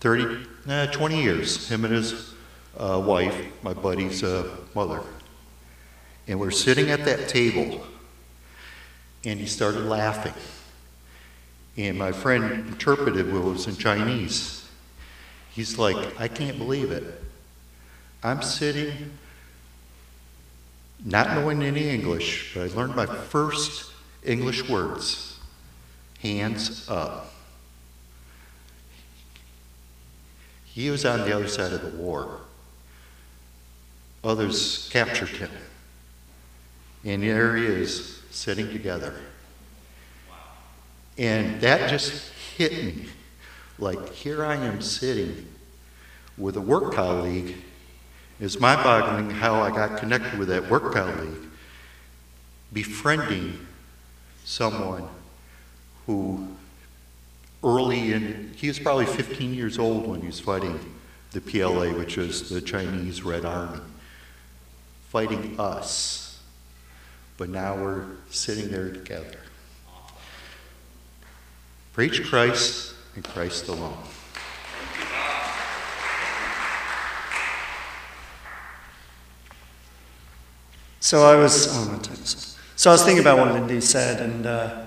[0.00, 2.34] 30, nah, 20 years, him and his
[2.76, 5.00] uh, wife, my buddy's uh, mother.
[6.28, 7.84] And we're sitting at that table,
[9.24, 10.34] and he started laughing.
[11.78, 14.68] And my friend interpreted what was in Chinese.
[15.50, 17.22] He's like, I can't believe it.
[18.22, 19.12] I'm sitting,
[21.04, 23.90] not knowing any English, but I learned my first
[24.22, 25.38] English words
[26.20, 27.32] hands up.
[30.64, 32.40] He was on the other side of the war.
[34.24, 35.50] Others captured him.
[37.04, 39.14] And there he is, sitting together.
[41.16, 43.06] And that just hit me.
[43.78, 45.46] Like, here I am sitting
[46.36, 47.56] with a work colleague.
[48.38, 51.48] It's mind boggling how I got connected with that work colleague,
[52.72, 53.66] befriending
[54.44, 55.08] someone
[56.06, 56.46] who
[57.64, 60.78] early in, he was probably 15 years old when he was fighting
[61.32, 63.80] the PLA, which was the Chinese Red Army,
[65.08, 66.40] fighting us.
[67.38, 69.38] But now we're sitting there together.
[71.92, 73.96] Preach Christ and Christ alone.
[81.06, 82.02] So I was, oh,
[82.74, 84.86] so I was thinking about what Lindy said, and uh,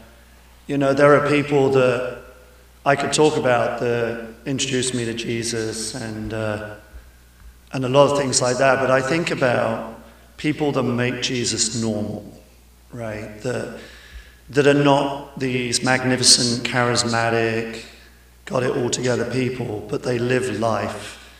[0.67, 2.21] you know, there are people that
[2.85, 6.75] I could talk about that introduced me to Jesus and uh,
[7.71, 8.81] and a lot of things like that.
[8.81, 9.97] But I think about
[10.35, 12.29] people that make Jesus normal,
[12.91, 13.39] right?
[13.43, 13.79] That,
[14.49, 17.85] that are not these magnificent, charismatic,
[18.43, 21.33] got it all together people, but they live life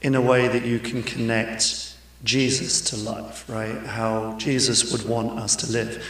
[0.00, 1.91] in a way that you can connect
[2.24, 3.78] Jesus to life, right?
[3.86, 6.04] How Jesus would want us to live.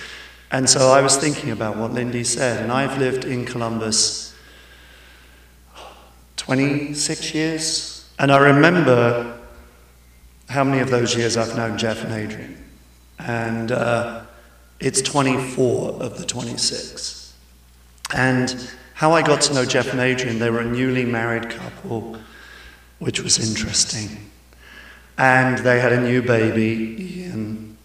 [0.50, 4.34] And so I was thinking about what Lindy said, and I've lived in Columbus
[6.36, 9.38] 26 years, and I remember
[10.48, 12.62] how many of those years I've known Jeff and Adrian.
[13.18, 14.24] And uh,
[14.80, 17.32] it's 24 of the 26.
[18.14, 22.18] And how I got to know Jeff and Adrian, they were a newly married couple,
[22.98, 24.30] which was interesting.
[25.18, 27.76] And they had a new baby, and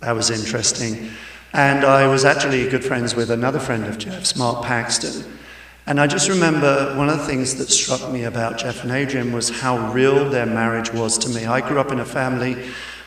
[0.00, 1.10] that was interesting.
[1.52, 5.24] And I was actually good friends with another friend of Jeff's, Mark Paxton.
[5.86, 9.32] And I just remember one of the things that struck me about Jeff and Adrian
[9.32, 11.44] was how real their marriage was to me.
[11.44, 12.56] I grew up in a family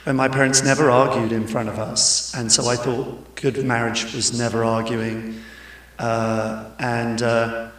[0.03, 4.13] where my parents never argued in front of us, and so I thought good marriage
[4.13, 5.39] was never arguing.
[5.97, 7.71] Uh, and uh,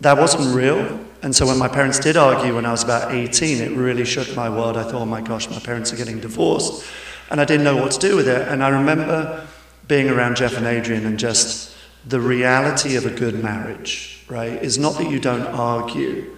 [0.00, 1.00] that wasn't real.
[1.22, 4.34] And so when my parents did argue when I was about 18, it really shook
[4.36, 4.76] my world.
[4.76, 6.86] I thought, oh my gosh, my parents are getting divorced.
[7.30, 8.46] And I didn't know what to do with it.
[8.48, 9.46] And I remember
[9.88, 14.78] being around Jeff and Adrian and just the reality of a good marriage, right, is
[14.78, 16.36] not that you don't argue,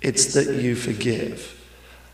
[0.00, 1.58] it's that you forgive.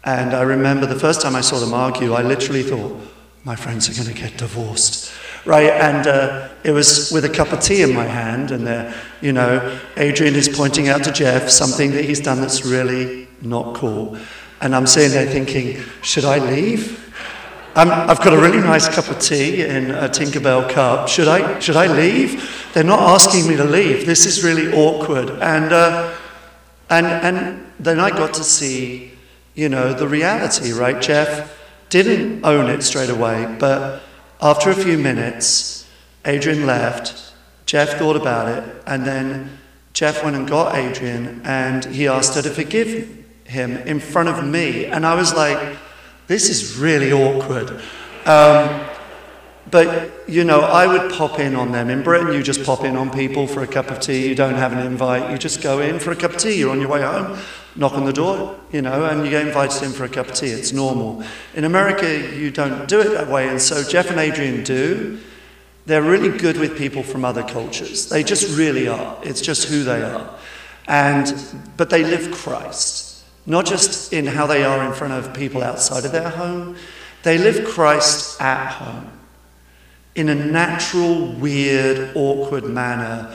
[0.05, 2.99] And I remember the first time I saw them argue, I literally thought,
[3.45, 5.13] my friends are going to get divorced.
[5.45, 8.93] Right, and uh, it was with a cup of tea in my hand, and uh,
[9.21, 13.75] you know, Adrian is pointing out to Jeff something that he's done that's really not
[13.75, 14.19] cool.
[14.61, 17.05] And I'm sitting there thinking, should I leave?
[17.77, 21.09] i have got a really nice cup of tea in a Tinkerbell cup.
[21.09, 22.69] Should I, should I leave?
[22.75, 24.05] They're not asking me to leave.
[24.05, 25.31] This is really awkward.
[25.31, 26.13] And, uh,
[26.91, 29.13] and, and then I got to see,
[29.55, 31.01] you know, the reality, right?
[31.01, 31.57] Jeff
[31.89, 34.03] didn't own it straight away, but
[34.41, 35.78] after a few minutes,
[36.25, 37.33] Adrian left.
[37.67, 39.59] Jeff thought about it, and then
[39.93, 44.45] Jeff went and got Adrian, and he asked her to forgive him in front of
[44.45, 44.87] me.
[44.87, 45.77] And I was like,
[46.29, 47.81] this is really awkward.
[48.27, 48.87] Um,
[49.71, 51.91] but, you know, I would pop in on them.
[51.91, 54.29] In Britain, you just pop in on people for a cup of tea.
[54.29, 55.31] You don't have an invite.
[55.31, 56.59] You just go in for a cup of tea.
[56.59, 57.39] You're on your way home,
[57.77, 60.35] knock on the door, you know, and you get invited in for a cup of
[60.35, 60.49] tea.
[60.49, 61.23] It's normal.
[61.55, 63.49] In America, you don't do it that way.
[63.49, 65.21] And so Jeff and Adrian do.
[65.89, 68.09] They're really good with people from other cultures.
[68.09, 69.19] They just really are.
[69.25, 70.39] It's just who they are.
[70.87, 71.35] And,
[71.77, 73.09] but they live Christ
[73.49, 76.77] not just in how they are in front of people outside of their home,
[77.23, 79.11] they live Christ at home
[80.15, 83.35] in a natural, weird, awkward manner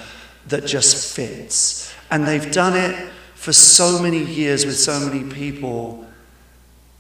[0.50, 1.92] that just fits.
[2.12, 6.06] And they've done it for so many years with so many people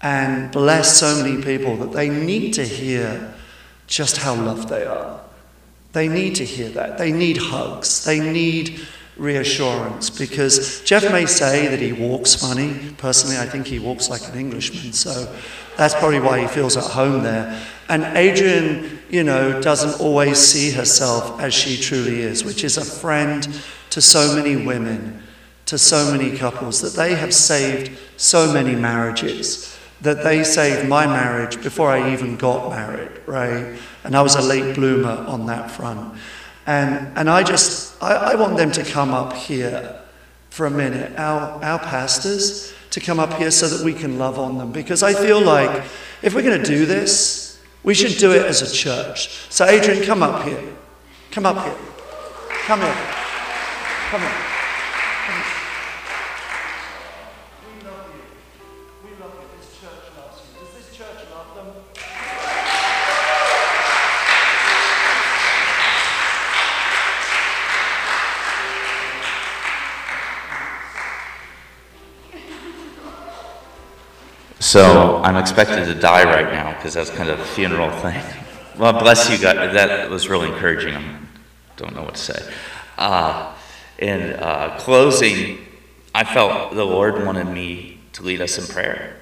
[0.01, 3.31] and blessed so many people that they need to hear
[3.85, 5.22] just how loved they are.
[5.93, 6.97] They need to hear that.
[6.97, 8.03] They need hugs.
[8.03, 8.81] They need
[9.15, 12.93] reassurance because Jeff may say that he walks funny.
[12.97, 15.33] Personally, I think he walks like an Englishman, so
[15.77, 17.59] that's probably why he feels at home there.
[17.89, 22.85] And Adrian, you know, doesn't always see herself as she truly is, which is a
[22.85, 23.47] friend
[23.91, 25.21] to so many women,
[25.67, 31.07] to so many couples, that they have saved so many marriages, that they saved my
[31.07, 33.77] marriage before I even got married, right?
[34.03, 36.17] And I was a late bloomer on that front.
[36.65, 39.99] And, and I just, I, I want them to come up here
[40.49, 44.37] for a minute, our, our pastors, to come up here so that we can love
[44.37, 44.71] on them.
[44.71, 45.83] Because I feel like
[46.21, 49.29] if we're going to do this, we should do it as a church.
[49.49, 50.61] So, Adrian, come up here.
[51.31, 51.75] Come up here.
[52.65, 52.97] Come here.
[54.09, 54.52] Come here.
[74.73, 78.19] So I'm expected to die right now because that's kind of a funeral thing.
[78.75, 79.71] Well, bless you guys.
[79.75, 80.95] That was really encouraging.
[80.95, 81.19] I
[81.77, 82.53] don't know what to say.
[82.97, 83.53] Uh,
[83.99, 85.59] in uh, closing,
[86.15, 89.17] I felt the Lord wanted me to lead us in prayer.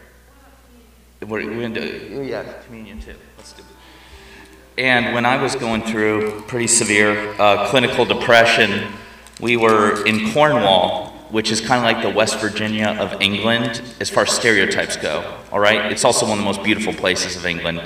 [1.19, 3.15] We're, we're going to do, yeah, communion too.
[3.37, 4.81] Let's do it.
[4.81, 8.93] And when I was going through pretty severe uh, clinical depression,
[9.41, 14.09] we were in Cornwall which is kind of like the West Virginia of England as
[14.09, 15.37] far as stereotypes go.
[15.51, 15.91] All right?
[15.91, 17.81] It's also one of the most beautiful places of England,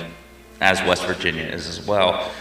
[0.60, 2.32] as West Virginia is as well.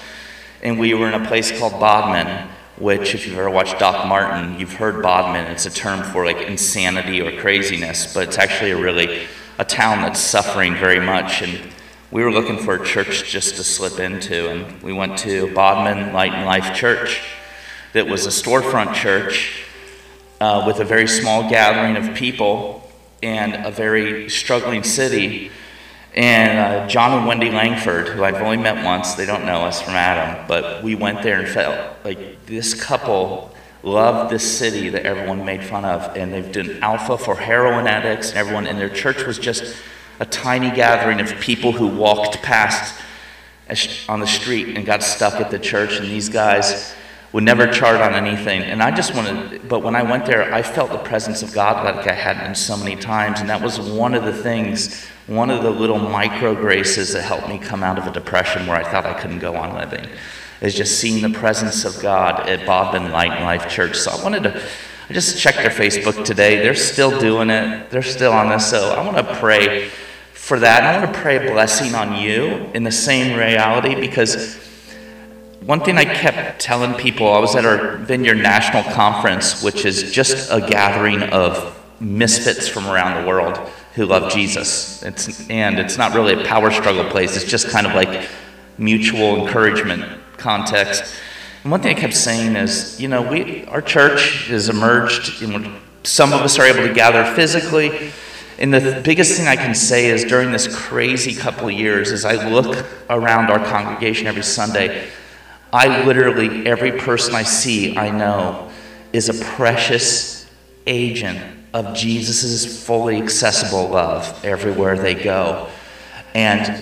[0.62, 2.48] And we were in a place called Bodmin,
[2.78, 5.44] which, if you've ever watched Doc Martin, you've heard Bodmin.
[5.52, 9.26] It's a term for like insanity or craziness, but it's actually a really
[9.58, 11.42] a town that's suffering very much.
[11.42, 11.60] And
[12.10, 16.14] we were looking for a church just to slip into, and we went to Bodmin
[16.14, 17.20] Light and Life Church,
[17.92, 19.63] that was a storefront church
[20.44, 22.86] uh, with a very small gathering of people
[23.22, 25.50] and a very struggling city.
[26.14, 29.80] And uh, John and Wendy Langford, who I've only met once, they don't know us
[29.80, 35.06] from Adam, but we went there and felt like this couple loved this city that
[35.06, 38.90] everyone made fun of, and they've done alpha for heroin addicts, and everyone in their
[38.90, 39.74] church was just
[40.20, 43.00] a tiny gathering of people who walked past
[44.10, 46.94] on the street and got stuck at the church, and these guys
[47.34, 48.62] would never chart on anything.
[48.62, 51.84] And I just wanted, but when I went there, I felt the presence of God
[51.84, 55.64] like I hadn't so many times, and that was one of the things, one of
[55.64, 59.04] the little micro graces that helped me come out of a depression where I thought
[59.04, 60.08] I couldn't go on living,
[60.60, 63.96] is just seeing the presence of God at Light and Life Church.
[63.96, 64.62] So I wanted to.
[65.10, 66.62] I just checked their Facebook today.
[66.62, 67.90] They're still doing it.
[67.90, 68.70] They're still on this.
[68.70, 69.88] So I want to pray
[70.34, 70.84] for that.
[70.84, 74.56] And I want to pray a blessing on you in the same reality because
[75.66, 80.12] one thing I kept telling people, I was at our Vineyard National Conference, which is
[80.12, 83.56] just a gathering of misfits from around the world
[83.94, 85.02] who love Jesus.
[85.02, 88.28] It's, and it's not really a power struggle place, it's just kind of like
[88.76, 90.04] mutual encouragement
[90.36, 91.14] context.
[91.62, 95.74] And one thing I kept saying is, you know, we, our church has emerged, know,
[96.02, 98.12] some of us are able to gather physically,
[98.58, 102.26] and the biggest thing I can say is during this crazy couple of years, as
[102.26, 105.08] I look around our congregation every Sunday,
[105.74, 108.70] I literally, every person I see, I know,
[109.12, 110.48] is a precious
[110.86, 111.40] agent
[111.72, 115.68] of Jesus' fully accessible love everywhere they go.
[116.32, 116.80] And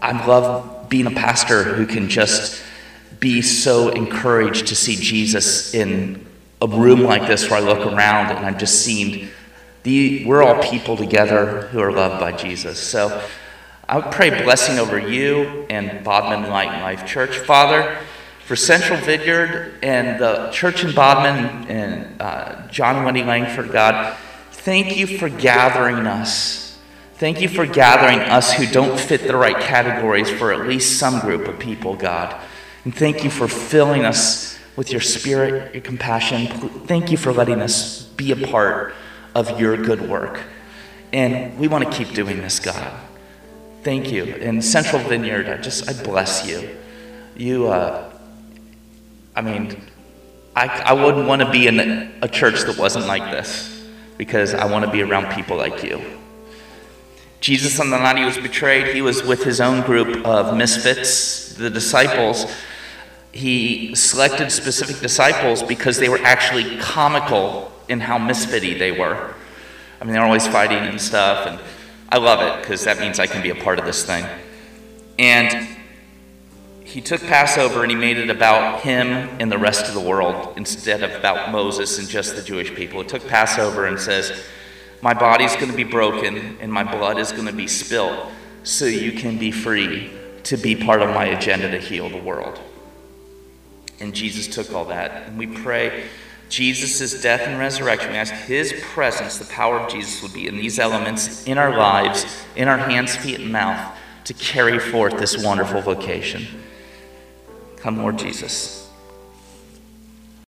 [0.00, 2.62] I love being a pastor who can just
[3.18, 6.24] be so encouraged to see Jesus in
[6.62, 9.30] a room like this where I look around and I'm just seeing
[9.82, 12.78] the, we're all people together who are loved by Jesus.
[12.78, 13.20] So
[13.86, 17.36] I would pray blessing over you and Bodmin Light and Life Church.
[17.36, 17.98] Father,
[18.46, 24.16] for Central Vineyard and the church in Bodmin and uh, John Wendy Langford, God,
[24.52, 26.78] thank you for gathering us.
[27.14, 31.20] Thank you for gathering us who don't fit the right categories for at least some
[31.20, 32.34] group of people, God.
[32.84, 36.46] And thank you for filling us with your spirit, your compassion.
[36.86, 38.94] Thank you for letting us be a part
[39.34, 40.40] of your good work.
[41.12, 43.00] And we want to keep doing this, God.
[43.84, 44.24] Thank you.
[44.24, 46.74] In Central Vineyard, I just, I bless you.
[47.36, 48.10] You, uh,
[49.36, 49.76] I mean,
[50.56, 51.78] I, I wouldn't want to be in
[52.22, 56.00] a church that wasn't like this because I want to be around people like you.
[57.42, 61.52] Jesus, on the night he was betrayed, he was with his own group of misfits,
[61.54, 62.50] the disciples.
[63.32, 69.34] He selected specific disciples because they were actually comical in how misfitty they were.
[70.00, 71.60] I mean, they're always fighting and stuff, and
[72.14, 74.24] I love it because that means I can be a part of this thing.
[75.18, 75.66] And
[76.84, 79.08] he took Passover and he made it about him
[79.40, 83.02] and the rest of the world instead of about Moses and just the Jewish people.
[83.02, 84.44] He took Passover and says,
[85.02, 88.30] My body's going to be broken and my blood is going to be spilt
[88.62, 90.12] so you can be free
[90.44, 92.60] to be part of my agenda to heal the world.
[93.98, 95.26] And Jesus took all that.
[95.26, 96.04] And we pray
[96.54, 100.56] Jesus' death and resurrection, we ask His presence, the power of Jesus, would be in
[100.56, 102.24] these elements in our lives,
[102.54, 106.46] in our hands, feet, and mouth, to carry forth this wonderful vocation.
[107.76, 108.83] Come, Lord Jesus.